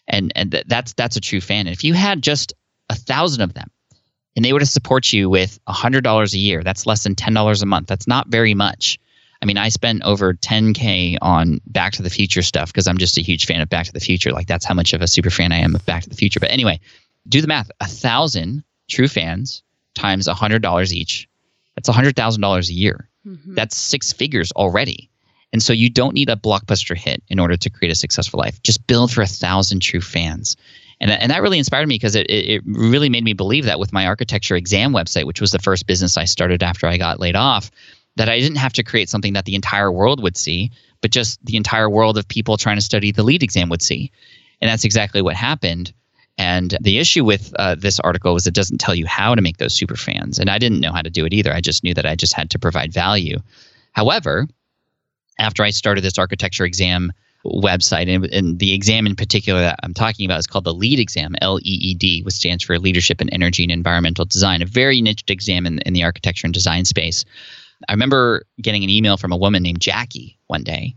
and 0.08 0.32
and 0.34 0.52
th- 0.52 0.64
that's 0.66 0.92
that's 0.94 1.16
a 1.16 1.20
true 1.20 1.40
fan. 1.40 1.66
And 1.66 1.74
if 1.74 1.84
you 1.84 1.94
had 1.94 2.22
just 2.22 2.52
a 2.88 2.94
thousand 2.94 3.42
of 3.42 3.54
them, 3.54 3.70
and 4.34 4.44
they 4.44 4.52
were 4.52 4.60
to 4.60 4.66
support 4.66 5.12
you 5.12 5.28
with 5.28 5.58
a 5.66 5.72
hundred 5.72 6.04
dollars 6.04 6.34
a 6.34 6.38
year, 6.38 6.62
that's 6.62 6.86
less 6.86 7.02
than 7.02 7.14
ten 7.14 7.34
dollars 7.34 7.62
a 7.62 7.66
month. 7.66 7.86
That's 7.88 8.06
not 8.06 8.28
very 8.28 8.54
much. 8.54 8.98
I 9.42 9.44
mean, 9.44 9.58
I 9.58 9.68
spent 9.68 10.02
over 10.02 10.32
10k 10.32 11.18
on 11.20 11.60
Back 11.66 11.92
to 11.94 12.02
the 12.02 12.08
Future 12.08 12.40
stuff 12.40 12.72
because 12.72 12.86
I'm 12.88 12.96
just 12.96 13.18
a 13.18 13.22
huge 13.22 13.44
fan 13.44 13.60
of 13.60 13.68
Back 13.68 13.84
to 13.84 13.92
the 13.92 14.00
Future. 14.00 14.32
Like 14.32 14.46
that's 14.46 14.64
how 14.64 14.72
much 14.72 14.94
of 14.94 15.02
a 15.02 15.06
super 15.06 15.28
fan 15.28 15.52
I 15.52 15.58
am 15.58 15.74
of 15.74 15.84
Back 15.84 16.04
to 16.04 16.08
the 16.08 16.16
Future. 16.16 16.40
But 16.40 16.50
anyway, 16.50 16.80
do 17.28 17.40
the 17.40 17.46
math: 17.48 17.70
a 17.80 17.86
thousand 17.86 18.64
true 18.88 19.08
fans 19.08 19.62
times 19.94 20.28
a 20.28 20.34
hundred 20.34 20.62
dollars 20.62 20.94
each. 20.94 21.28
That's 21.76 21.88
a 21.88 21.92
hundred 21.92 22.16
thousand 22.16 22.40
dollars 22.40 22.68
a 22.68 22.74
year. 22.74 23.08
Mm-hmm. 23.26 23.54
That's 23.54 23.76
six 23.76 24.12
figures 24.12 24.50
already. 24.52 25.10
And 25.52 25.62
so 25.62 25.72
you 25.72 25.88
don't 25.88 26.14
need 26.14 26.28
a 26.28 26.36
blockbuster 26.36 26.96
hit 26.96 27.22
in 27.28 27.38
order 27.38 27.56
to 27.56 27.70
create 27.70 27.92
a 27.92 27.94
successful 27.94 28.40
life. 28.40 28.62
Just 28.62 28.86
build 28.86 29.12
for 29.12 29.22
a 29.22 29.26
thousand 29.26 29.80
true 29.80 30.00
fans. 30.00 30.56
And, 31.00 31.10
and 31.10 31.30
that 31.30 31.42
really 31.42 31.58
inspired 31.58 31.86
me 31.86 31.96
because 31.96 32.16
it, 32.16 32.28
it 32.28 32.62
really 32.66 33.08
made 33.08 33.24
me 33.24 33.32
believe 33.32 33.66
that 33.66 33.78
with 33.78 33.92
my 33.92 34.06
architecture 34.06 34.56
exam 34.56 34.92
website, 34.92 35.24
which 35.24 35.40
was 35.40 35.50
the 35.50 35.58
first 35.58 35.86
business 35.86 36.16
I 36.16 36.24
started 36.24 36.62
after 36.62 36.86
I 36.86 36.96
got 36.96 37.20
laid 37.20 37.36
off, 37.36 37.70
that 38.16 38.28
I 38.28 38.38
didn't 38.38 38.56
have 38.56 38.72
to 38.74 38.82
create 38.82 39.10
something 39.10 39.34
that 39.34 39.44
the 39.44 39.54
entire 39.54 39.92
world 39.92 40.22
would 40.22 40.36
see, 40.36 40.72
but 41.02 41.10
just 41.10 41.44
the 41.44 41.56
entire 41.56 41.90
world 41.90 42.16
of 42.16 42.26
people 42.26 42.56
trying 42.56 42.76
to 42.78 42.82
study 42.82 43.12
the 43.12 43.22
LEED 43.22 43.42
exam 43.42 43.68
would 43.68 43.82
see. 43.82 44.10
And 44.60 44.70
that's 44.70 44.84
exactly 44.84 45.20
what 45.20 45.36
happened. 45.36 45.92
And 46.38 46.76
the 46.80 46.98
issue 46.98 47.24
with 47.24 47.54
uh, 47.58 47.76
this 47.76 47.98
article 48.00 48.34
was 48.34 48.46
it 48.46 48.54
doesn't 48.54 48.78
tell 48.78 48.94
you 48.94 49.06
how 49.06 49.34
to 49.34 49.42
make 49.42 49.56
those 49.56 49.74
super 49.74 49.96
fans. 49.96 50.38
And 50.38 50.50
I 50.50 50.58
didn't 50.58 50.80
know 50.80 50.92
how 50.92 51.02
to 51.02 51.10
do 51.10 51.24
it 51.24 51.32
either. 51.32 51.52
I 51.52 51.60
just 51.60 51.82
knew 51.82 51.94
that 51.94 52.06
I 52.06 52.14
just 52.14 52.34
had 52.34 52.50
to 52.50 52.58
provide 52.58 52.92
value. 52.92 53.38
However, 53.92 54.46
after 55.38 55.62
I 55.62 55.70
started 55.70 56.04
this 56.04 56.18
architecture 56.18 56.64
exam 56.64 57.12
website, 57.44 58.12
and, 58.14 58.26
and, 58.26 58.58
the 58.58 58.74
exam 58.74 59.06
in 59.06 59.14
particular 59.14 59.60
that 59.60 59.78
I'm 59.82 59.94
talking 59.94 60.26
about 60.26 60.38
is 60.40 60.46
called 60.46 60.64
the 60.64 60.74
LEED 60.74 60.98
exam, 60.98 61.36
L 61.40 61.58
E 61.58 61.62
E 61.62 61.94
D, 61.94 62.22
which 62.22 62.34
stands 62.34 62.64
for 62.64 62.78
Leadership 62.78 63.20
in 63.20 63.30
Energy 63.30 63.62
and 63.62 63.72
Environmental 63.72 64.24
Design, 64.24 64.62
a 64.62 64.66
very 64.66 65.00
niched 65.00 65.30
exam 65.30 65.64
in, 65.64 65.78
in 65.80 65.92
the 65.92 66.02
architecture 66.02 66.46
and 66.46 66.54
design 66.54 66.84
space. 66.84 67.24
I 67.88 67.92
remember 67.92 68.44
getting 68.60 68.84
an 68.84 68.90
email 68.90 69.16
from 69.16 69.32
a 69.32 69.36
woman 69.36 69.62
named 69.62 69.80
Jackie 69.80 70.38
one 70.48 70.64
day. 70.64 70.96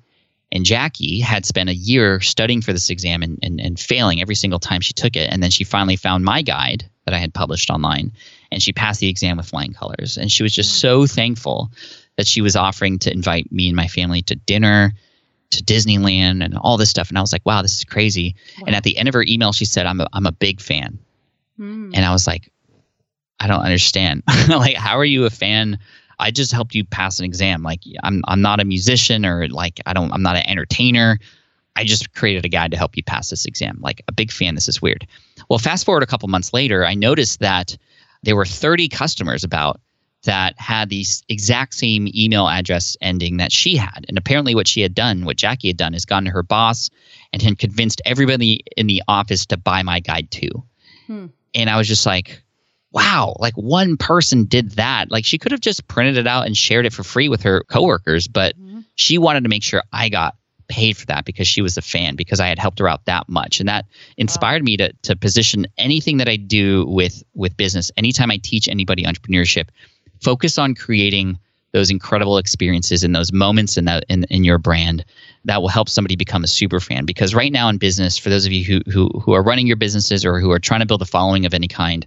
And 0.51 0.65
Jackie 0.65 1.19
had 1.19 1.45
spent 1.45 1.69
a 1.69 1.75
year 1.75 2.19
studying 2.21 2.61
for 2.61 2.73
this 2.73 2.89
exam 2.89 3.21
and, 3.21 3.37
and, 3.43 3.59
and 3.59 3.79
failing 3.79 4.21
every 4.21 4.35
single 4.35 4.59
time 4.59 4.81
she 4.81 4.93
took 4.93 5.15
it. 5.15 5.31
And 5.31 5.43
then 5.43 5.51
she 5.51 5.63
finally 5.63 5.95
found 5.95 6.25
my 6.25 6.41
guide 6.41 6.89
that 7.05 7.13
I 7.13 7.17
had 7.17 7.33
published 7.33 7.69
online 7.69 8.11
and 8.51 8.61
she 8.61 8.73
passed 8.73 8.99
the 8.99 9.09
exam 9.09 9.37
with 9.37 9.47
flying 9.47 9.73
colors. 9.73 10.17
And 10.17 10.31
she 10.31 10.43
was 10.43 10.53
just 10.53 10.79
so 10.79 11.05
thankful 11.05 11.71
that 12.17 12.27
she 12.27 12.41
was 12.41 12.55
offering 12.55 12.97
to 12.99 13.13
invite 13.13 13.51
me 13.51 13.67
and 13.67 13.75
my 13.75 13.87
family 13.87 14.21
to 14.23 14.35
dinner, 14.35 14.93
to 15.51 15.63
Disneyland, 15.63 16.43
and 16.43 16.57
all 16.57 16.77
this 16.77 16.89
stuff. 16.89 17.09
And 17.09 17.17
I 17.17 17.21
was 17.21 17.31
like, 17.31 17.45
wow, 17.45 17.61
this 17.61 17.75
is 17.75 17.83
crazy. 17.83 18.35
Wow. 18.57 18.65
And 18.67 18.75
at 18.75 18.83
the 18.83 18.97
end 18.97 19.07
of 19.07 19.13
her 19.13 19.23
email, 19.27 19.53
she 19.53 19.65
said, 19.65 19.85
I'm 19.85 20.01
a, 20.01 20.07
I'm 20.13 20.25
a 20.25 20.31
big 20.31 20.61
fan. 20.61 20.97
Mm. 21.59 21.91
And 21.93 22.05
I 22.05 22.11
was 22.11 22.25
like, 22.25 22.51
I 23.39 23.47
don't 23.47 23.61
understand. 23.61 24.23
like, 24.49 24.75
how 24.75 24.97
are 24.97 25.05
you 25.05 25.25
a 25.25 25.29
fan? 25.29 25.79
I 26.19 26.31
just 26.31 26.51
helped 26.51 26.75
you 26.75 26.83
pass 26.83 27.19
an 27.19 27.25
exam. 27.25 27.63
Like, 27.63 27.81
I'm, 28.03 28.23
I'm 28.27 28.41
not 28.41 28.59
a 28.59 28.65
musician 28.65 29.25
or 29.25 29.47
like, 29.47 29.79
I 29.85 29.93
don't, 29.93 30.11
I'm 30.11 30.21
not 30.21 30.35
an 30.35 30.47
entertainer. 30.47 31.19
I 31.75 31.83
just 31.83 32.13
created 32.13 32.45
a 32.45 32.49
guide 32.49 32.71
to 32.71 32.77
help 32.77 32.97
you 32.97 33.03
pass 33.03 33.29
this 33.29 33.45
exam. 33.45 33.79
Like, 33.81 34.01
a 34.07 34.11
big 34.11 34.31
fan. 34.31 34.55
This 34.55 34.67
is 34.67 34.81
weird. 34.81 35.07
Well, 35.49 35.59
fast 35.59 35.85
forward 35.85 36.03
a 36.03 36.07
couple 36.07 36.27
months 36.27 36.53
later, 36.53 36.85
I 36.85 36.93
noticed 36.93 37.39
that 37.39 37.77
there 38.23 38.35
were 38.35 38.45
30 38.45 38.89
customers 38.89 39.43
about 39.43 39.79
that 40.23 40.59
had 40.59 40.89
the 40.89 41.05
exact 41.29 41.73
same 41.73 42.07
email 42.13 42.47
address 42.47 42.97
ending 43.01 43.37
that 43.37 43.51
she 43.51 43.77
had. 43.77 44.05
And 44.09 44.17
apparently, 44.17 44.53
what 44.53 44.67
she 44.67 44.81
had 44.81 44.93
done, 44.93 45.23
what 45.23 45.37
Jackie 45.37 45.69
had 45.69 45.77
done, 45.77 45.93
is 45.93 46.05
gone 46.05 46.25
to 46.25 46.31
her 46.31 46.43
boss 46.43 46.89
and 47.31 47.41
had 47.41 47.57
convinced 47.57 48.01
everybody 48.05 48.63
in 48.75 48.87
the 48.87 49.01
office 49.07 49.45
to 49.47 49.57
buy 49.57 49.81
my 49.81 49.99
guide 49.99 50.29
too. 50.29 50.63
Hmm. 51.07 51.27
And 51.55 51.69
I 51.69 51.77
was 51.77 51.87
just 51.87 52.05
like, 52.05 52.43
wow, 52.91 53.35
like 53.39 53.55
one 53.55 53.97
person 53.97 54.45
did 54.45 54.71
that. 54.71 55.11
Like 55.11 55.25
she 55.25 55.37
could 55.37 55.51
have 55.51 55.61
just 55.61 55.87
printed 55.87 56.17
it 56.17 56.27
out 56.27 56.45
and 56.45 56.57
shared 56.57 56.85
it 56.85 56.93
for 56.93 57.03
free 57.03 57.29
with 57.29 57.43
her 57.43 57.63
coworkers, 57.63 58.27
but 58.27 58.57
mm-hmm. 58.57 58.79
she 58.95 59.17
wanted 59.17 59.43
to 59.43 59.49
make 59.49 59.63
sure 59.63 59.83
I 59.91 60.09
got 60.09 60.35
paid 60.69 60.95
for 60.95 61.07
that 61.07 61.25
because 61.25 61.47
she 61.47 61.61
was 61.61 61.77
a 61.77 61.81
fan 61.81 62.15
because 62.15 62.39
I 62.39 62.47
had 62.47 62.59
helped 62.59 62.79
her 62.79 62.87
out 62.87 63.05
that 63.05 63.27
much 63.27 63.59
and 63.59 63.67
that 63.67 63.85
inspired 64.17 64.61
wow. 64.61 64.65
me 64.65 64.77
to 64.77 64.93
to 65.01 65.15
position 65.15 65.65
anything 65.77 66.17
that 66.17 66.29
I 66.29 66.37
do 66.37 66.85
with 66.85 67.23
with 67.33 67.57
business 67.57 67.91
anytime 67.97 68.31
I 68.31 68.37
teach 68.37 68.67
anybody 68.69 69.03
entrepreneurship 69.03 69.69
focus 70.21 70.59
on 70.59 70.75
creating 70.75 71.39
those 71.71 71.89
incredible 71.89 72.37
experiences 72.37 73.03
and 73.03 73.15
those 73.15 73.33
moments 73.33 73.77
in 73.77 73.85
that 73.85 74.05
in, 74.09 74.25
in 74.25 74.43
your 74.43 74.59
brand 74.59 75.03
that 75.45 75.61
will 75.61 75.69
help 75.69 75.89
somebody 75.89 76.15
become 76.15 76.43
a 76.43 76.47
super 76.47 76.79
fan 76.79 77.05
because 77.05 77.33
right 77.33 77.51
now 77.51 77.67
in 77.67 77.77
business 77.77 78.19
for 78.19 78.29
those 78.29 78.45
of 78.45 78.51
you 78.51 78.63
who, 78.63 78.91
who 78.91 79.09
who 79.19 79.33
are 79.33 79.43
running 79.43 79.65
your 79.65 79.75
businesses 79.75 80.23
or 80.23 80.39
who 80.39 80.51
are 80.51 80.59
trying 80.59 80.81
to 80.81 80.85
build 80.85 81.01
a 81.01 81.05
following 81.05 81.47
of 81.47 81.53
any 81.55 81.67
kind 81.67 82.05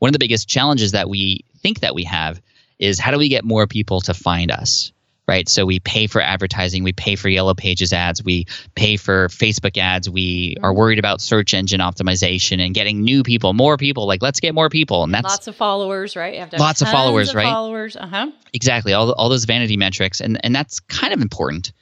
one 0.00 0.08
of 0.08 0.12
the 0.12 0.18
biggest 0.18 0.48
challenges 0.48 0.92
that 0.92 1.08
we 1.08 1.44
think 1.62 1.80
that 1.80 1.94
we 1.94 2.04
have 2.04 2.42
is 2.78 2.98
how 2.98 3.10
do 3.10 3.18
we 3.18 3.28
get 3.28 3.44
more 3.44 3.66
people 3.66 4.00
to 4.02 4.14
find 4.14 4.50
us 4.50 4.92
right? 5.30 5.48
So 5.48 5.64
we 5.64 5.78
pay 5.78 6.08
for 6.08 6.20
advertising, 6.20 6.82
we 6.82 6.92
pay 6.92 7.14
for 7.14 7.28
Yellow 7.28 7.54
Pages 7.54 7.92
ads, 7.92 8.20
we 8.24 8.46
pay 8.74 8.96
for 8.96 9.28
Facebook 9.28 9.78
ads, 9.78 10.10
we 10.10 10.56
mm-hmm. 10.56 10.64
are 10.64 10.74
worried 10.74 10.98
about 10.98 11.20
search 11.20 11.54
engine 11.54 11.78
optimization 11.78 12.58
and 12.58 12.74
getting 12.74 13.02
new 13.02 13.22
people, 13.22 13.52
more 13.52 13.76
people. 13.76 14.08
Like 14.08 14.22
let's 14.22 14.40
get 14.40 14.54
more 14.56 14.68
people, 14.68 15.04
and 15.04 15.14
that's 15.14 15.22
lots 15.22 15.46
of 15.46 15.54
followers, 15.54 16.16
right? 16.16 16.34
You 16.34 16.40
have 16.40 16.50
to 16.50 16.56
have 16.56 16.60
lots 16.60 16.82
of 16.82 16.88
followers, 16.88 17.28
of 17.28 17.36
right? 17.36 17.44
Followers, 17.44 17.94
uh 17.94 18.08
huh. 18.08 18.32
Exactly, 18.52 18.92
all 18.92 19.12
all 19.12 19.28
those 19.28 19.44
vanity 19.44 19.76
metrics, 19.76 20.20
and 20.20 20.44
and 20.44 20.52
that's 20.52 20.80
kind 20.80 21.14
of 21.14 21.20
important. 21.20 21.72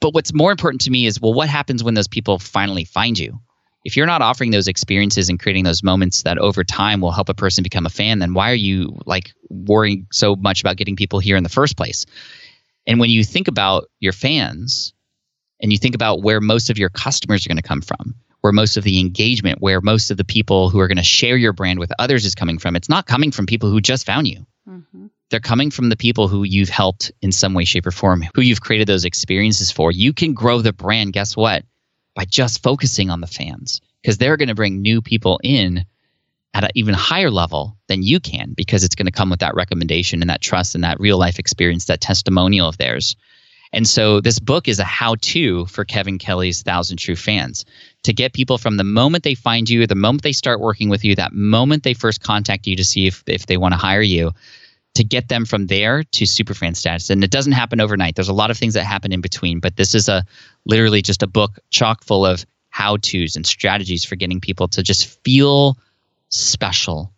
But 0.00 0.14
what's 0.14 0.32
more 0.32 0.52
important 0.52 0.82
to 0.82 0.92
me 0.92 1.06
is 1.06 1.20
well, 1.20 1.34
what 1.34 1.48
happens 1.48 1.82
when 1.82 1.94
those 1.94 2.08
people 2.08 2.38
finally 2.38 2.84
find 2.84 3.18
you? 3.18 3.40
If 3.84 3.96
you're 3.96 4.06
not 4.06 4.22
offering 4.22 4.50
those 4.50 4.66
experiences 4.66 5.28
and 5.28 5.38
creating 5.38 5.64
those 5.64 5.82
moments 5.82 6.22
that 6.22 6.38
over 6.38 6.64
time 6.64 7.00
will 7.00 7.12
help 7.12 7.28
a 7.28 7.34
person 7.34 7.62
become 7.62 7.84
a 7.84 7.90
fan, 7.90 8.18
then 8.18 8.32
why 8.32 8.50
are 8.50 8.56
you 8.56 8.98
like 9.04 9.32
worrying 9.50 10.06
so 10.10 10.34
much 10.34 10.62
about 10.62 10.76
getting 10.76 10.96
people 10.96 11.18
here 11.18 11.36
in 11.36 11.42
the 11.42 11.50
first 11.50 11.76
place? 11.76 12.06
And 12.86 12.98
when 12.98 13.10
you 13.10 13.24
think 13.24 13.46
about 13.46 13.84
your 14.00 14.12
fans 14.12 14.94
and 15.60 15.70
you 15.70 15.78
think 15.78 15.94
about 15.94 16.22
where 16.22 16.40
most 16.40 16.70
of 16.70 16.78
your 16.78 16.88
customers 16.88 17.44
are 17.44 17.48
going 17.48 17.56
to 17.56 17.62
come 17.62 17.82
from, 17.82 18.14
where 18.40 18.52
most 18.52 18.76
of 18.76 18.84
the 18.84 19.00
engagement, 19.00 19.60
where 19.60 19.80
most 19.80 20.10
of 20.10 20.16
the 20.16 20.24
people 20.24 20.70
who 20.70 20.80
are 20.80 20.88
going 20.88 20.96
to 20.96 21.02
share 21.02 21.36
your 21.36 21.52
brand 21.52 21.78
with 21.78 21.92
others 21.98 22.24
is 22.24 22.34
coming 22.34 22.58
from, 22.58 22.76
it's 22.76 22.88
not 22.88 23.06
coming 23.06 23.30
from 23.30 23.46
people 23.46 23.70
who 23.70 23.80
just 23.80 24.06
found 24.06 24.26
you. 24.26 24.46
Mm-hmm. 24.66 25.06
they're 25.30 25.40
coming 25.40 25.70
from 25.70 25.90
the 25.90 25.96
people 25.96 26.26
who 26.26 26.42
you've 26.42 26.70
helped 26.70 27.12
in 27.20 27.32
some 27.32 27.52
way, 27.52 27.66
shape, 27.66 27.86
or 27.86 27.90
form, 27.90 28.24
who 28.34 28.40
you've 28.40 28.62
created 28.62 28.86
those 28.86 29.04
experiences 29.04 29.70
for. 29.70 29.92
You 29.92 30.14
can 30.14 30.32
grow 30.32 30.62
the 30.62 30.72
brand, 30.72 31.12
guess 31.12 31.36
what? 31.36 31.64
By 32.14 32.24
just 32.24 32.62
focusing 32.62 33.10
on 33.10 33.20
the 33.20 33.26
fans, 33.26 33.80
because 34.00 34.18
they're 34.18 34.36
going 34.36 34.48
to 34.48 34.54
bring 34.54 34.82
new 34.82 35.02
people 35.02 35.40
in 35.42 35.84
at 36.54 36.64
an 36.64 36.70
even 36.74 36.94
higher 36.94 37.30
level 37.30 37.76
than 37.88 38.02
you 38.02 38.20
can, 38.20 38.52
because 38.52 38.84
it's 38.84 38.94
going 38.94 39.06
to 39.06 39.12
come 39.12 39.30
with 39.30 39.40
that 39.40 39.56
recommendation 39.56 40.22
and 40.22 40.30
that 40.30 40.40
trust 40.40 40.74
and 40.76 40.84
that 40.84 41.00
real 41.00 41.18
life 41.18 41.40
experience, 41.40 41.86
that 41.86 42.00
testimonial 42.00 42.68
of 42.68 42.78
theirs. 42.78 43.16
And 43.72 43.88
so 43.88 44.20
this 44.20 44.38
book 44.38 44.68
is 44.68 44.78
a 44.78 44.84
how 44.84 45.16
to 45.20 45.66
for 45.66 45.84
Kevin 45.84 46.18
Kelly's 46.18 46.62
Thousand 46.62 46.98
True 46.98 47.16
Fans 47.16 47.64
to 48.04 48.12
get 48.12 48.32
people 48.32 48.56
from 48.56 48.76
the 48.76 48.84
moment 48.84 49.24
they 49.24 49.34
find 49.34 49.68
you, 49.68 49.84
the 49.84 49.96
moment 49.96 50.22
they 50.22 50.32
start 50.32 50.60
working 50.60 50.88
with 50.88 51.04
you, 51.04 51.16
that 51.16 51.32
moment 51.32 51.82
they 51.82 51.94
first 51.94 52.22
contact 52.22 52.68
you 52.68 52.76
to 52.76 52.84
see 52.84 53.08
if, 53.08 53.24
if 53.26 53.46
they 53.46 53.56
want 53.56 53.72
to 53.72 53.78
hire 53.78 54.00
you, 54.00 54.30
to 54.94 55.04
get 55.04 55.28
them 55.28 55.44
from 55.44 55.66
there 55.66 56.04
to 56.04 56.24
superfan 56.24 56.76
status. 56.76 57.10
And 57.10 57.24
it 57.24 57.30
doesn't 57.30 57.52
happen 57.52 57.80
overnight. 57.80 58.14
There's 58.14 58.28
a 58.28 58.34
lot 58.34 58.50
of 58.50 58.56
things 58.56 58.74
that 58.74 58.84
happen 58.84 59.12
in 59.12 59.20
between, 59.20 59.58
but 59.58 59.76
this 59.76 59.94
is 59.94 60.08
a 60.08 60.24
literally 60.64 61.02
just 61.02 61.22
a 61.22 61.26
book 61.26 61.58
chock 61.70 62.04
full 62.04 62.24
of 62.24 62.44
how 62.70 62.96
to's 62.96 63.36
and 63.36 63.46
strategies 63.46 64.04
for 64.04 64.16
getting 64.16 64.40
people 64.40 64.68
to 64.68 64.82
just 64.82 65.22
feel 65.24 65.76
special 66.28 67.12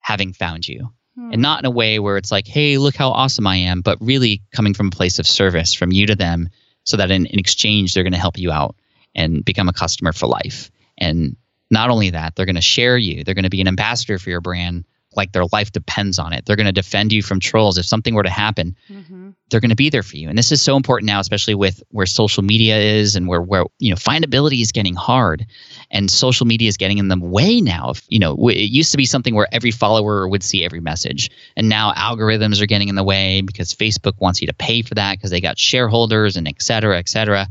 having 0.00 0.32
found 0.32 0.66
you 0.66 0.92
hmm. 1.14 1.32
and 1.32 1.40
not 1.40 1.60
in 1.60 1.66
a 1.66 1.70
way 1.70 1.98
where 1.98 2.16
it's 2.16 2.32
like, 2.32 2.46
hey, 2.46 2.78
look 2.78 2.96
how 2.96 3.10
awesome 3.10 3.46
I 3.46 3.56
am, 3.56 3.80
but 3.80 3.98
really 4.00 4.42
coming 4.52 4.74
from 4.74 4.88
a 4.88 4.90
place 4.90 5.18
of 5.18 5.26
service 5.26 5.74
from 5.74 5.92
you 5.92 6.06
to 6.06 6.14
them 6.14 6.48
so 6.84 6.96
that 6.96 7.10
in, 7.10 7.26
in 7.26 7.38
exchange, 7.38 7.94
they're 7.94 8.02
going 8.02 8.12
to 8.12 8.18
help 8.18 8.38
you 8.38 8.50
out 8.50 8.76
and 9.14 9.44
become 9.44 9.68
a 9.68 9.72
customer 9.72 10.12
for 10.12 10.26
life. 10.26 10.70
And 10.98 11.36
not 11.70 11.90
only 11.90 12.10
that, 12.10 12.36
they're 12.36 12.46
going 12.46 12.56
to 12.56 12.60
share 12.60 12.98
you, 12.98 13.24
they're 13.24 13.34
going 13.34 13.44
to 13.44 13.50
be 13.50 13.60
an 13.60 13.68
ambassador 13.68 14.18
for 14.18 14.30
your 14.30 14.40
brand 14.40 14.84
like 15.16 15.32
their 15.32 15.44
life 15.52 15.72
depends 15.72 16.18
on 16.18 16.32
it. 16.32 16.44
They're 16.44 16.56
going 16.56 16.66
to 16.66 16.72
defend 16.72 17.12
you 17.12 17.22
from 17.22 17.40
trolls. 17.40 17.78
If 17.78 17.86
something 17.86 18.14
were 18.14 18.22
to 18.22 18.30
happen, 18.30 18.76
mm-hmm. 18.88 19.30
they're 19.50 19.60
going 19.60 19.70
to 19.70 19.76
be 19.76 19.90
there 19.90 20.02
for 20.02 20.16
you. 20.16 20.28
And 20.28 20.36
this 20.36 20.52
is 20.52 20.62
so 20.62 20.76
important 20.76 21.06
now, 21.06 21.20
especially 21.20 21.54
with 21.54 21.82
where 21.90 22.06
social 22.06 22.42
media 22.42 22.78
is 22.78 23.16
and 23.16 23.28
where 23.28 23.42
where 23.42 23.64
you 23.78 23.90
know 23.90 23.96
findability 23.96 24.60
is 24.60 24.72
getting 24.72 24.94
hard, 24.94 25.46
and 25.90 26.10
social 26.10 26.46
media 26.46 26.68
is 26.68 26.76
getting 26.76 26.98
in 26.98 27.08
the 27.08 27.18
way 27.18 27.60
now. 27.60 27.90
If, 27.90 28.04
you 28.08 28.18
know, 28.18 28.48
it 28.48 28.70
used 28.70 28.90
to 28.92 28.96
be 28.96 29.06
something 29.06 29.34
where 29.34 29.48
every 29.52 29.70
follower 29.70 30.28
would 30.28 30.42
see 30.42 30.64
every 30.64 30.80
message, 30.80 31.30
and 31.56 31.68
now 31.68 31.92
algorithms 31.92 32.60
are 32.60 32.66
getting 32.66 32.88
in 32.88 32.94
the 32.94 33.04
way 33.04 33.40
because 33.40 33.74
Facebook 33.74 34.20
wants 34.20 34.40
you 34.40 34.46
to 34.46 34.54
pay 34.54 34.82
for 34.82 34.94
that 34.94 35.18
because 35.18 35.30
they 35.30 35.40
got 35.40 35.58
shareholders 35.58 36.36
and 36.36 36.48
et 36.48 36.60
cetera, 36.60 36.98
et 36.98 37.08
cetera. 37.08 37.48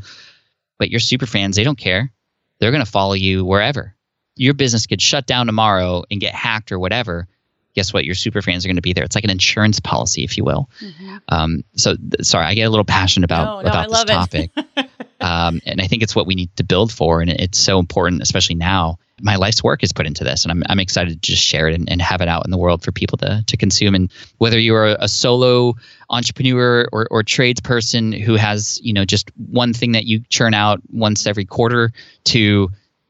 But 0.79 0.89
your 0.89 0.99
super 0.99 1.25
fans, 1.25 1.55
they 1.55 1.63
don't 1.63 1.77
care. 1.77 2.11
They're 2.59 2.71
going 2.71 2.85
to 2.85 2.91
follow 2.91 3.13
you 3.13 3.45
wherever. 3.45 3.95
Your 4.35 4.53
business 4.53 4.87
could 4.87 5.01
shut 5.01 5.27
down 5.27 5.45
tomorrow 5.45 6.03
and 6.09 6.19
get 6.19 6.33
hacked 6.33 6.71
or 6.71 6.79
whatever 6.79 7.27
guess 7.73 7.93
what? 7.93 8.05
Your 8.05 8.15
super 8.15 8.41
fans 8.41 8.65
are 8.65 8.67
going 8.67 8.75
to 8.77 8.81
be 8.81 8.93
there. 8.93 9.03
It's 9.03 9.15
like 9.15 9.23
an 9.23 9.29
insurance 9.29 9.79
policy, 9.79 10.23
if 10.23 10.37
you 10.37 10.43
will. 10.43 10.69
Mm-hmm. 10.79 11.17
Um, 11.29 11.63
so, 11.75 11.95
th- 11.95 12.23
sorry, 12.23 12.45
I 12.45 12.53
get 12.53 12.63
a 12.63 12.69
little 12.69 12.85
passionate 12.85 13.25
about 13.25 13.63
no, 13.63 13.69
no, 13.69 13.69
about 13.69 13.89
this 13.89 14.03
topic, 14.03 14.51
um, 15.21 15.61
and 15.65 15.81
I 15.81 15.87
think 15.87 16.03
it's 16.03 16.15
what 16.15 16.27
we 16.27 16.35
need 16.35 16.55
to 16.57 16.63
build 16.63 16.91
for, 16.91 17.21
and 17.21 17.29
it's 17.29 17.57
so 17.57 17.79
important, 17.79 18.21
especially 18.21 18.55
now. 18.55 18.99
My 19.21 19.35
life's 19.35 19.63
work 19.63 19.83
is 19.83 19.93
put 19.93 20.05
into 20.05 20.23
this, 20.23 20.43
and 20.43 20.51
I'm 20.51 20.63
I'm 20.67 20.79
excited 20.79 21.21
to 21.21 21.31
just 21.31 21.41
share 21.41 21.67
it 21.67 21.75
and, 21.75 21.89
and 21.89 22.01
have 22.01 22.21
it 22.21 22.27
out 22.27 22.45
in 22.45 22.51
the 22.51 22.57
world 22.57 22.83
for 22.83 22.91
people 22.91 23.17
to 23.19 23.43
to 23.45 23.57
consume. 23.57 23.95
And 23.95 24.11
whether 24.39 24.59
you're 24.59 24.85
a 24.85 25.07
solo 25.07 25.75
entrepreneur 26.09 26.87
or 26.91 27.07
or 27.09 27.23
tradesperson 27.23 28.19
who 28.19 28.35
has 28.35 28.81
you 28.83 28.91
know 28.91 29.05
just 29.05 29.31
one 29.49 29.71
thing 29.71 29.91
that 29.93 30.05
you 30.05 30.21
churn 30.29 30.53
out 30.53 30.81
once 30.91 31.27
every 31.27 31.45
quarter 31.45 31.93
to 32.25 32.69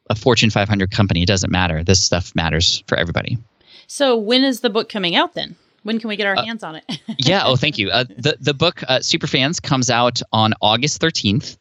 a 0.10 0.16
Fortune 0.16 0.50
500 0.50 0.92
company, 0.92 1.24
it 1.24 1.28
doesn't 1.28 1.52
matter. 1.52 1.84
This 1.84 2.02
stuff 2.02 2.36
matters 2.36 2.84
for 2.88 2.98
everybody. 2.98 3.38
So 3.88 4.18
when 4.18 4.44
is 4.44 4.62
the 4.62 4.70
book 4.70 4.90
coming 4.90 5.16
out 5.16 5.34
then? 5.34 5.56
When 5.84 6.00
can 6.00 6.08
we 6.08 6.16
get 6.16 6.28
our 6.28 6.38
uh, 6.38 6.46
hands 6.46 6.64
on 6.64 6.76
it? 6.76 6.84
yeah. 7.18 7.44
Oh, 7.46 7.56
thank 7.56 7.78
you. 7.78 7.90
Uh, 7.90 8.06
the 8.18 8.38
the 8.40 8.54
book 8.54 8.84
uh, 8.88 9.00
Superfans 9.00 9.62
comes 9.62 9.90
out 9.90 10.22
on 10.32 10.54
August 10.62 11.00
thirteenth. 11.00 11.58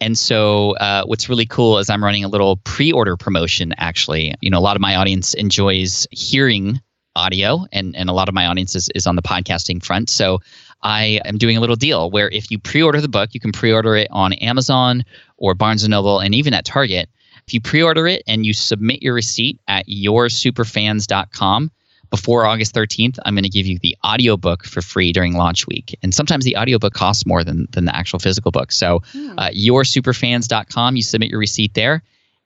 And 0.00 0.18
so, 0.18 0.72
uh, 0.76 1.04
what's 1.04 1.28
really 1.28 1.46
cool 1.46 1.78
is 1.78 1.88
I'm 1.88 2.02
running 2.02 2.24
a 2.24 2.28
little 2.28 2.56
pre-order 2.58 3.16
promotion. 3.16 3.72
Actually, 3.78 4.34
you 4.40 4.50
know, 4.50 4.58
a 4.58 4.60
lot 4.60 4.76
of 4.76 4.82
my 4.82 4.96
audience 4.96 5.34
enjoys 5.34 6.06
hearing 6.10 6.80
audio, 7.16 7.64
and 7.72 7.94
and 7.94 8.10
a 8.10 8.12
lot 8.12 8.28
of 8.28 8.34
my 8.34 8.46
audience 8.46 8.74
is, 8.74 8.88
is 8.94 9.06
on 9.06 9.16
the 9.16 9.22
podcasting 9.22 9.84
front. 9.84 10.10
So, 10.10 10.40
I 10.82 11.20
am 11.24 11.38
doing 11.38 11.56
a 11.56 11.60
little 11.60 11.76
deal 11.76 12.10
where 12.10 12.28
if 12.28 12.50
you 12.50 12.58
pre-order 12.58 13.00
the 13.00 13.08
book, 13.08 13.30
you 13.32 13.40
can 13.40 13.52
pre-order 13.52 13.96
it 13.96 14.08
on 14.10 14.32
Amazon 14.34 15.04
or 15.36 15.54
Barnes 15.54 15.84
and 15.84 15.92
Noble, 15.92 16.18
and 16.18 16.34
even 16.34 16.54
at 16.54 16.64
Target. 16.64 17.08
If 17.46 17.54
you 17.54 17.60
pre-order 17.60 18.06
it 18.06 18.22
and 18.26 18.46
you 18.46 18.52
submit 18.52 19.02
your 19.02 19.14
receipt 19.14 19.60
at 19.68 19.86
yoursuperfans.com 19.86 21.70
before 22.10 22.46
August 22.46 22.74
13th, 22.74 23.18
I'm 23.24 23.34
going 23.34 23.44
to 23.44 23.48
give 23.48 23.66
you 23.66 23.78
the 23.80 23.96
audiobook 24.04 24.64
for 24.64 24.80
free 24.80 25.12
during 25.12 25.34
launch 25.34 25.66
week. 25.66 25.98
And 26.02 26.14
sometimes 26.14 26.44
the 26.44 26.56
audiobook 26.56 26.94
costs 26.94 27.26
more 27.26 27.42
than, 27.42 27.66
than 27.72 27.86
the 27.86 27.96
actual 27.96 28.18
physical 28.18 28.50
book. 28.50 28.72
So 28.72 29.00
mm. 29.12 29.34
uh, 29.36 29.50
yoursuperfans.com, 29.50 30.96
you 30.96 31.02
submit 31.02 31.30
your 31.30 31.40
receipt 31.40 31.74
there. 31.74 32.02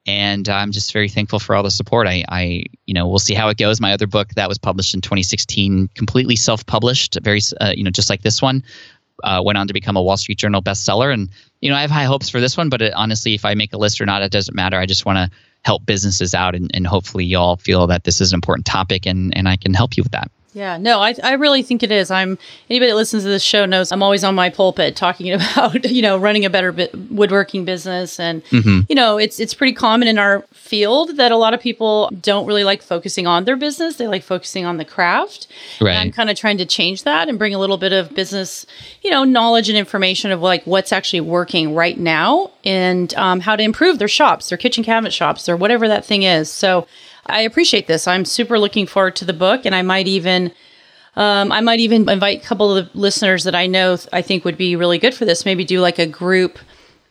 And 0.07 0.49
I'm 0.49 0.73
just 0.73 0.93
very 0.95 1.09
thankful 1.11 1.39
for 1.39 1.55
all 1.55 1.63
the 1.63 1.71
support. 1.71 2.07
I, 2.07 2.25
I, 2.31 2.65
you 2.87 2.95
know, 2.95 3.07
we'll 3.07 3.19
see 3.19 3.35
how 3.35 3.51
it 3.51 3.59
goes. 3.59 3.79
My 3.79 3.93
other 3.93 4.07
book 4.07 4.31
that 4.37 4.49
was 4.49 4.57
published 4.57 4.95
in 4.95 5.03
2016, 5.03 5.91
completely 5.95 6.35
self-published, 6.35 7.19
very, 7.23 7.41
uh, 7.61 7.73
you 7.77 7.85
know, 7.85 7.91
just 7.91 8.09
like 8.09 8.23
this 8.23 8.41
one, 8.41 8.65
uh, 9.25 9.43
went 9.45 9.59
on 9.59 9.67
to 9.67 9.75
become 9.75 9.97
a 9.97 10.03
Wall 10.03 10.17
Street 10.17 10.39
Journal 10.39 10.63
bestseller. 10.63 11.13
And 11.13 11.29
you 11.61 11.71
know, 11.71 11.77
I 11.77 11.81
have 11.81 11.91
high 11.91 12.05
hopes 12.05 12.29
for 12.29 12.41
this 12.41 12.57
one, 12.57 12.69
but 12.69 12.83
it, 12.83 12.93
honestly, 12.95 13.35
if 13.35 13.45
I 13.45 13.55
make 13.55 13.73
a 13.73 13.79
list 13.79 14.01
or 14.01 14.07
not, 14.07 14.23
it 14.23 14.31
doesn't 14.31 14.55
matter. 14.55 14.79
I 14.79 14.87
just 14.87 15.07
want 15.07 15.17
to 15.19 15.31
help 15.65 15.85
businesses 15.85 16.35
out, 16.35 16.55
and, 16.55 16.71
and 16.73 16.87
hopefully, 16.87 17.25
y'all 17.25 17.57
feel 17.57 17.87
that 17.89 18.05
this 18.05 18.21
is 18.21 18.33
an 18.33 18.37
important 18.37 18.67
topic, 18.67 19.07
and 19.07 19.37
and 19.37 19.49
I 19.49 19.57
can 19.57 19.75
help 19.75 19.97
you 19.97 20.03
with 20.03 20.13
that. 20.13 20.31
Yeah, 20.59 20.77
no, 20.77 20.99
I, 20.99 21.15
I 21.23 21.35
really 21.35 21.63
think 21.63 21.85
it 21.85 21.93
is. 21.93 22.11
I'm 22.11 22.37
anybody 22.69 22.91
that 22.91 22.97
listens 22.97 23.23
to 23.23 23.29
this 23.29 23.45
show 23.45 23.65
knows 23.65 23.93
I'm 23.93 24.03
always 24.03 24.25
on 24.25 24.35
my 24.35 24.51
pulpit 24.51 24.97
talking 24.97 25.33
about 25.33 25.89
you 25.89 26.03
know 26.03 26.19
running 26.19 26.45
a 26.45 26.51
better 26.51 26.73
woodworking 27.11 27.65
business, 27.65 28.19
and 28.19 28.45
mm-hmm. 28.47 28.81
you 28.89 28.97
know 28.97 29.19
it's 29.19 29.39
it's 29.39 29.55
pretty 29.55 29.73
common 29.73 30.09
in 30.09 30.19
our 30.19 30.43
field 30.51 31.17
that 31.17 31.31
a 31.31 31.37
lot 31.37 31.55
of 31.55 31.61
people 31.61 32.11
don't 32.21 32.45
really 32.45 32.65
like 32.65 32.83
focusing 32.83 33.25
on 33.25 33.45
their 33.45 33.57
business. 33.57 33.97
They 33.97 34.09
like 34.09 34.25
focusing 34.25 34.65
on 34.65 34.79
the 34.79 34.85
craft. 34.85 35.47
Right. 35.81 35.93
And 35.93 35.99
I'm 35.99 36.13
kind 36.13 36.29
of 36.29 36.37
trying 36.37 36.59
to 36.59 36.67
change 36.67 37.05
that 37.05 37.29
and 37.29 37.39
bring 37.39 37.55
a 37.55 37.59
little 37.59 37.79
bit 37.79 37.93
of 37.93 38.13
business, 38.13 38.67
you 39.03 39.13
know, 39.13 39.23
knowledge 39.23 39.69
and 39.69 39.79
information 39.79 40.33
of 40.33 40.43
like 40.43 40.65
what's 40.65 40.93
actually 40.93 41.21
working 41.21 41.73
right 41.73 41.99
now 41.99 42.51
and 42.65 43.15
um, 43.15 43.39
how 43.39 43.55
to 43.55 43.63
improve 43.63 44.01
their 44.01 44.09
shops, 44.09 44.49
their 44.49 44.59
kitchen 44.59 44.83
cabinet 44.83 45.13
shops, 45.13 45.49
or 45.49 45.57
whatever 45.57 45.87
that 45.87 46.05
thing 46.05 46.25
is. 46.25 46.51
So 46.51 46.89
I 47.29 47.43
appreciate 47.43 47.87
this. 47.87 48.07
I'm 48.07 48.25
super 48.25 48.59
looking 48.59 48.87
forward 48.87 49.17
to 49.17 49.25
the 49.25 49.33
book, 49.33 49.65
and 49.65 49.75
I 49.75 49.83
might 49.83 50.09
even. 50.09 50.53
Um, 51.17 51.51
I 51.51 51.61
might 51.63 51.81
even 51.81 52.09
invite 52.09 52.45
a 52.45 52.47
couple 52.47 52.77
of 52.77 52.93
the 52.93 52.99
listeners 52.99 53.43
that 53.43 53.55
I 53.55 53.67
know 53.67 53.97
th- 53.97 54.09
I 54.13 54.23
think 54.23 54.45
would 54.45 54.57
be 54.57 54.77
really 54.77 54.99
good 54.99 55.15
for 55.15 55.25
this. 55.25 55.45
Maybe 55.45 55.65
do 55.65 55.81
like 55.81 55.99
a 55.99 56.07
group 56.07 56.61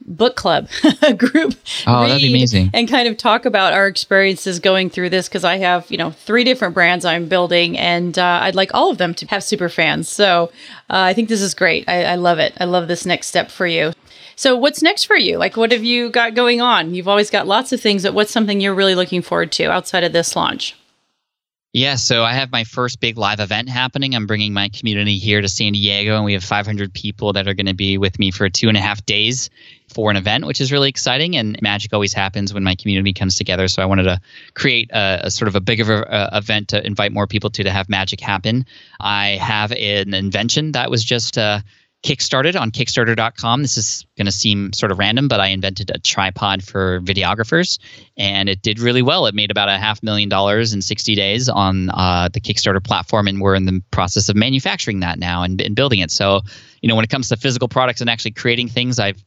book 0.08 0.36
club, 0.36 0.70
a 1.02 1.14
group. 1.14 1.56
Oh, 1.86 2.08
that'd 2.08 2.22
be 2.22 2.30
amazing. 2.30 2.70
And 2.74 2.88
kind 2.88 3.08
of 3.08 3.18
talk 3.18 3.46
about 3.46 3.74
our 3.74 3.88
experiences 3.88 4.60
going 4.60 4.90
through 4.90 5.10
this 5.10 5.28
because 5.28 5.44
I 5.44 5.58
have, 5.58 5.90
you 5.92 5.98
know, 5.98 6.12
three 6.12 6.44
different 6.44 6.74
brands 6.74 7.06
I'm 7.06 7.28
building 7.28 7.78
and 7.78 8.18
uh, 8.18 8.40
I'd 8.44 8.56
like 8.56 8.74
all 8.74 8.90
of 8.90 8.98
them 8.98 9.14
to 9.16 9.26
have 9.28 9.44
super 9.44 9.70
fans. 9.70 10.08
So 10.10 10.52
uh, 10.90 11.12
I 11.12 11.14
think 11.14 11.30
this 11.30 11.42
is 11.42 11.54
great. 11.54 11.88
I, 11.88 12.06
I 12.06 12.16
love 12.16 12.40
it. 12.40 12.54
I 12.60 12.66
love 12.66 12.88
this 12.88 13.06
next 13.06 13.28
step 13.28 13.52
for 13.52 13.68
you. 13.68 13.92
So, 14.38 14.56
what's 14.56 14.84
next 14.84 15.06
for 15.06 15.16
you? 15.16 15.40
Like, 15.40 15.58
what 15.58 15.72
have 15.72 15.84
you 15.84 16.12
got 16.12 16.36
going 16.36 16.62
on? 16.62 16.94
You've 16.94 17.08
always 17.08 17.32
got 17.32 17.48
lots 17.48 17.74
of 17.74 17.82
things, 17.82 18.04
but 18.04 18.14
what's 18.14 18.32
something 18.32 18.62
you're 18.62 18.76
really 18.76 18.94
looking 18.94 19.24
forward 19.24 19.52
to 19.54 19.72
outside 19.72 20.04
of 20.04 20.14
this 20.14 20.36
launch? 20.36 20.76
Yeah, 21.74 21.96
so 21.96 22.24
I 22.24 22.34
have 22.34 22.52
my 22.52 22.64
first 22.64 23.00
big 23.00 23.18
live 23.18 23.40
event 23.40 23.68
happening. 23.68 24.16
I'm 24.16 24.28
bringing 24.28 24.54
my 24.54 24.70
community 24.70 25.18
here 25.18 25.42
to 25.42 25.50
San 25.50 25.74
Diego, 25.74 26.16
and 26.16 26.24
we 26.24 26.34
have 26.34 26.44
500 26.44 26.94
people 26.94 27.34
that 27.34 27.48
are 27.48 27.56
going 27.56 27.66
to 27.66 27.74
be 27.74 27.98
with 27.98 28.20
me 28.20 28.30
for 28.30 28.48
two 28.48 28.68
and 28.68 28.78
a 28.78 28.80
half 28.80 29.04
days 29.08 29.50
for 29.92 30.12
an 30.12 30.18
event, 30.18 30.46
which 30.46 30.62
is 30.62 30.72
really 30.72 30.90
exciting. 30.90 31.36
And 31.36 31.60
magic 31.64 31.92
always 31.92 32.14
happens 32.14 32.54
when 32.54 32.64
my 32.64 32.76
community 32.76 33.14
comes 33.14 33.36
together. 33.36 33.68
So 33.68 33.82
I 33.82 33.86
wanted 33.86 34.04
to 34.04 34.22
create 34.54 34.92
a, 34.92 35.22
a 35.26 35.32
sort 35.32 35.48
of 35.48 35.56
a 35.56 35.62
bigger 35.62 36.08
uh, 36.08 36.38
event 36.38 36.68
to 36.70 36.86
invite 36.86 37.12
more 37.12 37.26
people 37.26 37.50
to 37.50 37.64
to 37.64 37.72
have 37.72 37.90
magic 37.90 38.22
happen. 38.22 38.68
I 39.00 39.40
have 39.42 39.72
an 39.72 40.14
invention 40.14 40.74
that 40.74 40.92
was 40.92 41.04
just. 41.04 41.40
Uh, 41.40 41.62
kickstarted 42.08 42.60
on 42.60 42.72
Kickstarter.com. 42.72 43.62
This 43.62 43.78
is 43.78 44.06
going 44.18 44.28
to 44.28 44.32
seem 44.32 44.72
sort 44.72 44.94
of 44.94 44.98
random, 44.98 45.28
but 45.28 45.42
I 45.42 45.48
invented 45.48 45.92
a 45.94 46.00
tripod 46.00 46.64
for 46.64 47.02
videographers, 47.02 47.80
and 48.16 48.48
it 48.48 48.62
did 48.62 48.80
really 48.80 49.02
well. 49.02 49.26
It 49.26 49.36
made 49.36 49.52
about 49.52 49.68
a 49.68 49.78
half 49.78 50.02
million 50.02 50.30
dollars 50.30 50.74
in 50.74 50.82
60 50.82 51.16
days 51.16 51.50
on 51.50 51.90
uh, 51.90 52.30
the 52.32 52.40
Kickstarter 52.40 52.82
platform, 52.82 53.28
and 53.28 53.42
we're 53.42 53.56
in 53.56 53.66
the 53.66 53.84
process 53.92 54.30
of 54.30 54.38
manufacturing 54.38 55.02
that 55.02 55.20
now 55.20 55.44
and, 55.44 55.60
and, 55.60 55.76
building 55.76 56.00
it. 56.00 56.10
So, 56.10 56.42
you 56.82 56.88
know, 56.88 56.96
when 56.96 57.04
it 57.04 57.10
comes 57.10 57.28
to 57.28 57.36
physical 57.36 57.68
products 57.68 58.00
and 58.00 58.10
actually 58.10 58.32
creating 58.32 58.70
things, 58.70 59.00
I've 59.00 59.22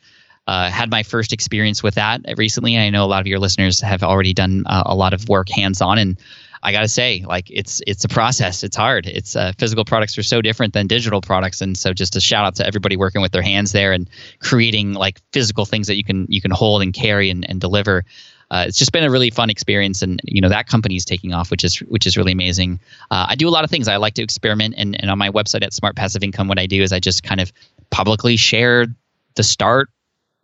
uh, 0.47 0.71
had 0.71 0.91
my 0.91 1.03
first 1.03 1.35
experience 1.35 1.83
with 1.83 1.97
that 1.97 2.23
recently. 2.39 2.79
I 2.79 2.89
know 2.89 3.05
a 3.05 3.07
lot 3.07 3.21
of 3.21 3.27
your 3.27 3.39
listeners 3.41 3.83
have 3.83 4.03
already 4.03 4.33
done 4.33 4.65
uh, 4.65 4.85
a 4.87 4.95
lot 4.95 5.13
of 5.13 5.29
work 5.29 5.51
hands 5.51 5.83
on, 5.83 5.99
and 5.99 6.19
I 6.63 6.73
gotta 6.73 6.89
say, 6.89 7.25
like 7.27 7.51
it's 7.51 7.81
it's 7.87 8.05
a 8.05 8.09
process. 8.09 8.63
It's 8.63 8.77
hard. 8.77 9.07
It's 9.07 9.35
uh, 9.35 9.53
physical 9.59 9.85
products 9.85 10.19
are 10.19 10.23
so 10.23 10.43
different 10.43 10.75
than 10.75 10.87
digital 10.87 11.23
products, 11.23 11.63
and 11.63 11.77
so 11.77 11.95
just 11.95 12.17
a 12.17 12.21
shout 12.21 12.45
out 12.45 12.55
to 12.57 12.67
everybody 12.67 12.97
working 12.97 13.23
with 13.23 13.33
their 13.33 13.43
hands 13.43 13.73
there 13.73 13.93
and 13.93 14.11
creating 14.41 14.93
like 14.93 15.21
physical 15.33 15.65
things 15.65 15.87
that 15.87 15.97
you 15.97 16.05
can 16.05 16.27
you 16.29 16.41
can 16.41 16.51
hold 16.51 16.83
and 16.83 16.93
carry 16.93 17.31
and, 17.31 17.49
and 17.49 17.61
deliver. 17.61 18.05
uh, 18.51 18.65
it's 18.67 18.79
just 18.79 18.93
been 18.93 19.05
a 19.05 19.11
really 19.11 19.31
fun 19.31 19.49
experience, 19.49 20.03
and 20.03 20.21
you 20.25 20.41
know 20.41 20.49
that 20.49 20.67
company 20.67 20.97
is 20.97 21.05
taking 21.05 21.33
off, 21.33 21.51
which 21.51 21.65
is 21.65 21.77
which 21.83 22.07
is 22.07 22.17
really 22.17 22.33
amazing. 22.33 22.81
Uh, 23.11 23.27
I 23.29 23.37
do 23.37 23.49
a 23.49 23.51
lot 23.51 23.65
of 23.65 23.71
things. 23.71 23.87
I 23.87 23.97
like 23.97 24.15
to 24.15 24.23
experiment, 24.23 24.75
and, 24.77 25.01
and 25.01 25.11
on 25.11 25.19
my 25.19 25.31
website 25.31 25.63
at 25.63 25.73
Smart 25.73 25.95
Passive 25.97 26.23
Income, 26.25 26.49
what 26.49 26.59
I 26.59 26.67
do 26.67 26.83
is 26.83 26.93
I 26.93 26.99
just 26.99 27.23
kind 27.23 27.41
of 27.41 27.53
publicly 27.91 28.37
share 28.37 28.87
the 29.37 29.43
start 29.43 29.89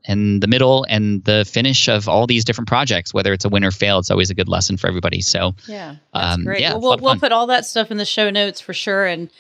and 0.06 0.42
the 0.42 0.46
middle 0.46 0.84
and 0.88 1.24
the 1.24 1.44
finish 1.44 1.88
of 1.88 2.08
all 2.08 2.26
these 2.26 2.44
different 2.44 2.68
projects. 2.68 3.12
Whether 3.12 3.32
it's 3.32 3.44
a 3.44 3.48
win 3.48 3.64
or 3.64 3.70
fail, 3.70 3.98
it's 3.98 4.10
always 4.10 4.30
a 4.30 4.34
good 4.34 4.48
lesson 4.48 4.76
for 4.76 4.86
everybody. 4.86 5.20
So 5.20 5.54
yeah, 5.66 5.96
that's 6.14 6.34
um, 6.36 6.44
great. 6.44 6.60
yeah, 6.60 6.72
well, 6.72 6.80
we'll, 6.80 6.92
it's 6.92 7.02
a 7.02 7.04
lot 7.04 7.16
of 7.16 7.20
we'll 7.20 7.28
put 7.28 7.32
all 7.32 7.46
that 7.48 7.66
stuff 7.66 7.90
in 7.90 7.96
the 7.96 8.04
show 8.04 8.30
notes 8.30 8.60
for 8.60 8.72
sure, 8.72 9.06
and 9.06 9.30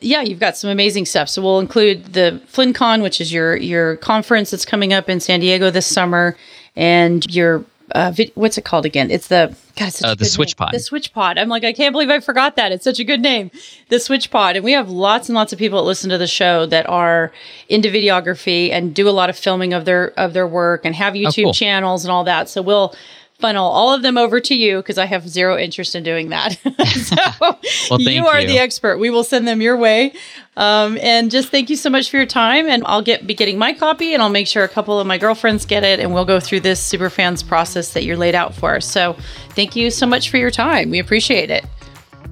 yeah, 0.00 0.22
you've 0.22 0.40
got 0.40 0.56
some 0.56 0.70
amazing 0.70 1.06
stuff. 1.06 1.28
So 1.28 1.42
we'll 1.42 1.60
include 1.60 2.12
the 2.12 2.40
FlynnCon, 2.52 3.02
which 3.02 3.20
is 3.20 3.32
your 3.32 3.56
your 3.56 3.96
conference 3.96 4.50
that's 4.50 4.64
coming 4.64 4.92
up 4.92 5.08
in 5.08 5.20
San 5.20 5.40
Diego 5.40 5.70
this 5.70 5.86
summer, 5.86 6.36
and 6.74 7.24
your 7.34 7.64
uh, 7.96 8.12
what's 8.34 8.58
it 8.58 8.64
called 8.64 8.84
again? 8.84 9.10
It's 9.10 9.28
the 9.28 9.56
God, 9.76 9.88
it's 9.88 10.04
Uh, 10.04 10.14
the 10.14 10.24
Switch 10.24 10.50
name. 10.50 10.66
Pod. 10.66 10.74
The 10.74 10.80
Switch 10.80 11.12
Pod. 11.12 11.38
I'm 11.38 11.48
like, 11.48 11.64
I 11.64 11.72
can't 11.72 11.92
believe 11.92 12.10
I 12.10 12.20
forgot 12.20 12.56
that. 12.56 12.72
It's 12.72 12.84
such 12.84 12.98
a 12.98 13.04
good 13.04 13.20
name, 13.20 13.50
the 13.88 13.98
Switch 13.98 14.30
Pod. 14.30 14.56
And 14.56 14.64
we 14.64 14.72
have 14.72 14.90
lots 14.90 15.28
and 15.28 15.36
lots 15.36 15.52
of 15.52 15.58
people 15.58 15.78
that 15.78 15.86
listen 15.86 16.10
to 16.10 16.18
the 16.18 16.26
show 16.26 16.66
that 16.66 16.88
are 16.88 17.32
into 17.68 17.88
videography 17.88 18.70
and 18.70 18.94
do 18.94 19.08
a 19.08 19.10
lot 19.10 19.30
of 19.30 19.36
filming 19.38 19.72
of 19.72 19.84
their 19.84 20.08
of 20.18 20.34
their 20.34 20.46
work 20.46 20.84
and 20.84 20.94
have 20.94 21.14
YouTube 21.14 21.44
cool. 21.44 21.52
channels 21.54 22.04
and 22.04 22.12
all 22.12 22.24
that. 22.24 22.48
So 22.48 22.62
we'll 22.62 22.94
funnel 23.38 23.66
all 23.66 23.92
of 23.92 24.02
them 24.02 24.16
over 24.16 24.40
to 24.40 24.54
you 24.54 24.78
because 24.78 24.98
I 24.98 25.06
have 25.06 25.28
zero 25.28 25.58
interest 25.58 25.94
in 25.94 26.02
doing 26.02 26.30
that. 26.30 26.52
so 26.94 27.96
thank 27.96 28.10
you 28.10 28.26
are 28.26 28.40
you. 28.40 28.46
the 28.46 28.58
expert. 28.58 28.98
We 28.98 29.10
will 29.10 29.24
send 29.24 29.46
them 29.46 29.60
your 29.60 29.76
way. 29.76 30.14
Um, 30.56 30.98
and 31.02 31.30
just 31.30 31.50
thank 31.50 31.68
you 31.68 31.76
so 31.76 31.90
much 31.90 32.10
for 32.10 32.16
your 32.16 32.26
time. 32.26 32.66
And 32.66 32.82
I'll 32.86 33.02
get 33.02 33.26
be 33.26 33.34
getting 33.34 33.58
my 33.58 33.72
copy, 33.74 34.14
and 34.14 34.22
I'll 34.22 34.30
make 34.30 34.46
sure 34.46 34.64
a 34.64 34.68
couple 34.68 34.98
of 34.98 35.06
my 35.06 35.18
girlfriends 35.18 35.66
get 35.66 35.84
it, 35.84 36.00
and 36.00 36.14
we'll 36.14 36.24
go 36.24 36.40
through 36.40 36.60
this 36.60 36.80
super 36.80 37.10
fans 37.10 37.42
process 37.42 37.92
that 37.92 38.04
you're 38.04 38.16
laid 38.16 38.34
out 38.34 38.54
for. 38.54 38.80
So 38.80 39.16
thank 39.50 39.76
you 39.76 39.90
so 39.90 40.06
much 40.06 40.30
for 40.30 40.38
your 40.38 40.50
time. 40.50 40.90
We 40.90 40.98
appreciate 40.98 41.50
it. 41.50 41.64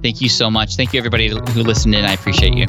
Thank 0.03 0.21
you 0.21 0.29
so 0.29 0.51
much. 0.51 0.77
Thank 0.77 0.93
you 0.93 0.99
everybody 0.99 1.29
who 1.29 1.62
listened 1.62 1.95
in. 1.95 2.05
I 2.05 2.12
appreciate 2.12 2.55
you. 2.55 2.67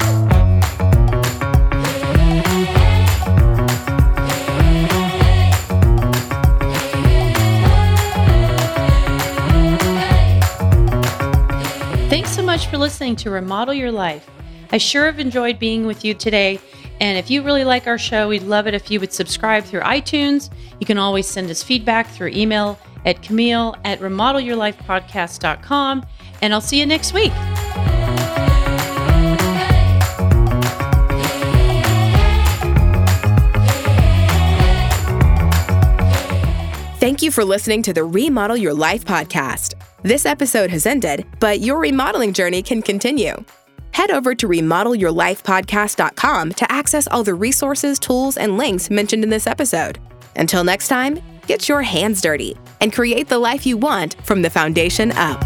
For 12.66 12.78
listening 12.78 13.16
to 13.16 13.30
Remodel 13.30 13.74
Your 13.74 13.92
Life. 13.92 14.28
I 14.72 14.78
sure 14.78 15.06
have 15.06 15.20
enjoyed 15.20 15.58
being 15.58 15.86
with 15.86 16.04
you 16.04 16.14
today. 16.14 16.58
And 17.00 17.16
if 17.16 17.30
you 17.30 17.42
really 17.42 17.64
like 17.64 17.86
our 17.86 17.98
show, 17.98 18.28
we'd 18.28 18.42
love 18.42 18.66
it 18.66 18.74
if 18.74 18.90
you 18.90 18.98
would 18.98 19.12
subscribe 19.12 19.64
through 19.64 19.82
iTunes. 19.82 20.50
You 20.80 20.86
can 20.86 20.98
always 20.98 21.26
send 21.26 21.50
us 21.50 21.62
feedback 21.62 22.08
through 22.08 22.28
email 22.28 22.78
at 23.04 23.22
Camille 23.22 23.76
at 23.84 24.00
remodelyourlifepodcast.com. 24.00 26.06
And 26.42 26.52
I'll 26.52 26.60
see 26.60 26.80
you 26.80 26.86
next 26.86 27.12
week. 27.12 27.32
Thank 36.98 37.22
you 37.22 37.30
for 37.30 37.44
listening 37.44 37.82
to 37.82 37.92
the 37.92 38.02
Remodel 38.02 38.56
Your 38.56 38.74
Life 38.74 39.04
podcast. 39.04 39.75
This 40.06 40.24
episode 40.24 40.70
has 40.70 40.86
ended, 40.86 41.26
but 41.40 41.58
your 41.58 41.80
remodeling 41.80 42.32
journey 42.32 42.62
can 42.62 42.80
continue. 42.80 43.34
Head 43.90 44.12
over 44.12 44.36
to 44.36 44.46
remodelyourlifepodcast.com 44.46 46.52
to 46.52 46.72
access 46.72 47.08
all 47.08 47.24
the 47.24 47.34
resources, 47.34 47.98
tools, 47.98 48.36
and 48.36 48.56
links 48.56 48.88
mentioned 48.88 49.24
in 49.24 49.30
this 49.30 49.48
episode. 49.48 49.98
Until 50.36 50.62
next 50.62 50.86
time, 50.86 51.18
get 51.48 51.68
your 51.68 51.82
hands 51.82 52.20
dirty 52.20 52.56
and 52.80 52.92
create 52.92 53.28
the 53.28 53.40
life 53.40 53.66
you 53.66 53.76
want 53.76 54.14
from 54.24 54.42
the 54.42 54.48
foundation 54.48 55.10
up. 55.10 55.44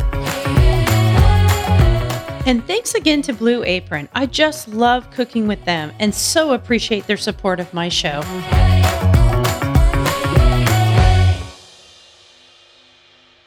And 2.46 2.62
thanks 2.66 2.94
again 2.94 3.22
to 3.22 3.32
Blue 3.32 3.64
Apron. 3.64 4.10
I 4.12 4.26
just 4.26 4.68
love 4.68 5.10
cooking 5.10 5.48
with 5.48 5.64
them 5.64 5.90
and 5.98 6.14
so 6.14 6.52
appreciate 6.52 7.06
their 7.06 7.16
support 7.16 7.60
of 7.60 7.72
my 7.72 7.88
show. 7.88 8.20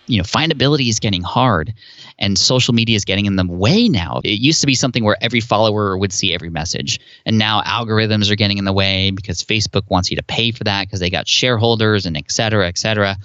You 0.08 0.18
know, 0.18 0.24
findability 0.24 0.90
is 0.90 1.00
getting 1.00 1.22
hard 1.22 1.74
and 2.20 2.38
social 2.38 2.74
media 2.74 2.96
is 2.96 3.06
getting 3.06 3.26
in 3.26 3.36
the 3.36 3.46
way 3.46 3.88
now. 3.88 4.22
It 4.24 4.40
used 4.40 4.62
to 4.62 4.68
be 4.68 4.76
something 4.76 5.04
where 5.04 5.18
every 5.22 5.40
follower 5.40 5.98
would 5.98 6.14
see 6.14 6.34
every 6.34 6.50
message. 6.50 7.00
And 7.26 7.38
now 7.38 7.62
algorithms 7.62 8.30
are 8.32 8.36
getting 8.36 8.58
in 8.58 8.66
the 8.66 8.74
way 8.74 9.12
because 9.12 9.44
Facebook 9.44 9.90
wants 9.90 10.10
you 10.10 10.18
to 10.18 10.24
pay 10.24 10.52
for 10.52 10.64
that 10.66 10.88
because 10.88 11.00
they 11.00 11.10
got 11.10 11.28
shareholders 11.28 12.06
and 12.06 12.18
et 12.18 12.32
cetera, 12.32 12.68
et 12.68 12.78
cetera. 12.78 13.18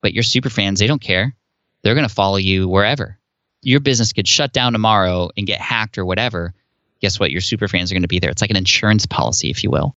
But 0.00 0.14
your 0.14 0.22
super 0.22 0.50
fans, 0.50 0.78
they 0.78 0.86
don't 0.86 1.02
care. 1.02 1.34
They're 1.82 1.94
going 1.94 2.08
to 2.08 2.14
follow 2.14 2.36
you 2.36 2.68
wherever. 2.68 3.18
Your 3.62 3.80
business 3.80 4.12
could 4.12 4.28
shut 4.28 4.52
down 4.52 4.72
tomorrow 4.72 5.30
and 5.36 5.46
get 5.46 5.60
hacked 5.60 5.98
or 5.98 6.04
whatever. 6.04 6.54
Guess 7.00 7.20
what? 7.20 7.30
Your 7.30 7.40
super 7.40 7.68
fans 7.68 7.90
are 7.90 7.94
going 7.94 8.02
to 8.02 8.08
be 8.08 8.18
there. 8.18 8.30
It's 8.30 8.40
like 8.40 8.50
an 8.50 8.56
insurance 8.56 9.06
policy, 9.06 9.50
if 9.50 9.62
you 9.62 9.70
will. 9.70 9.94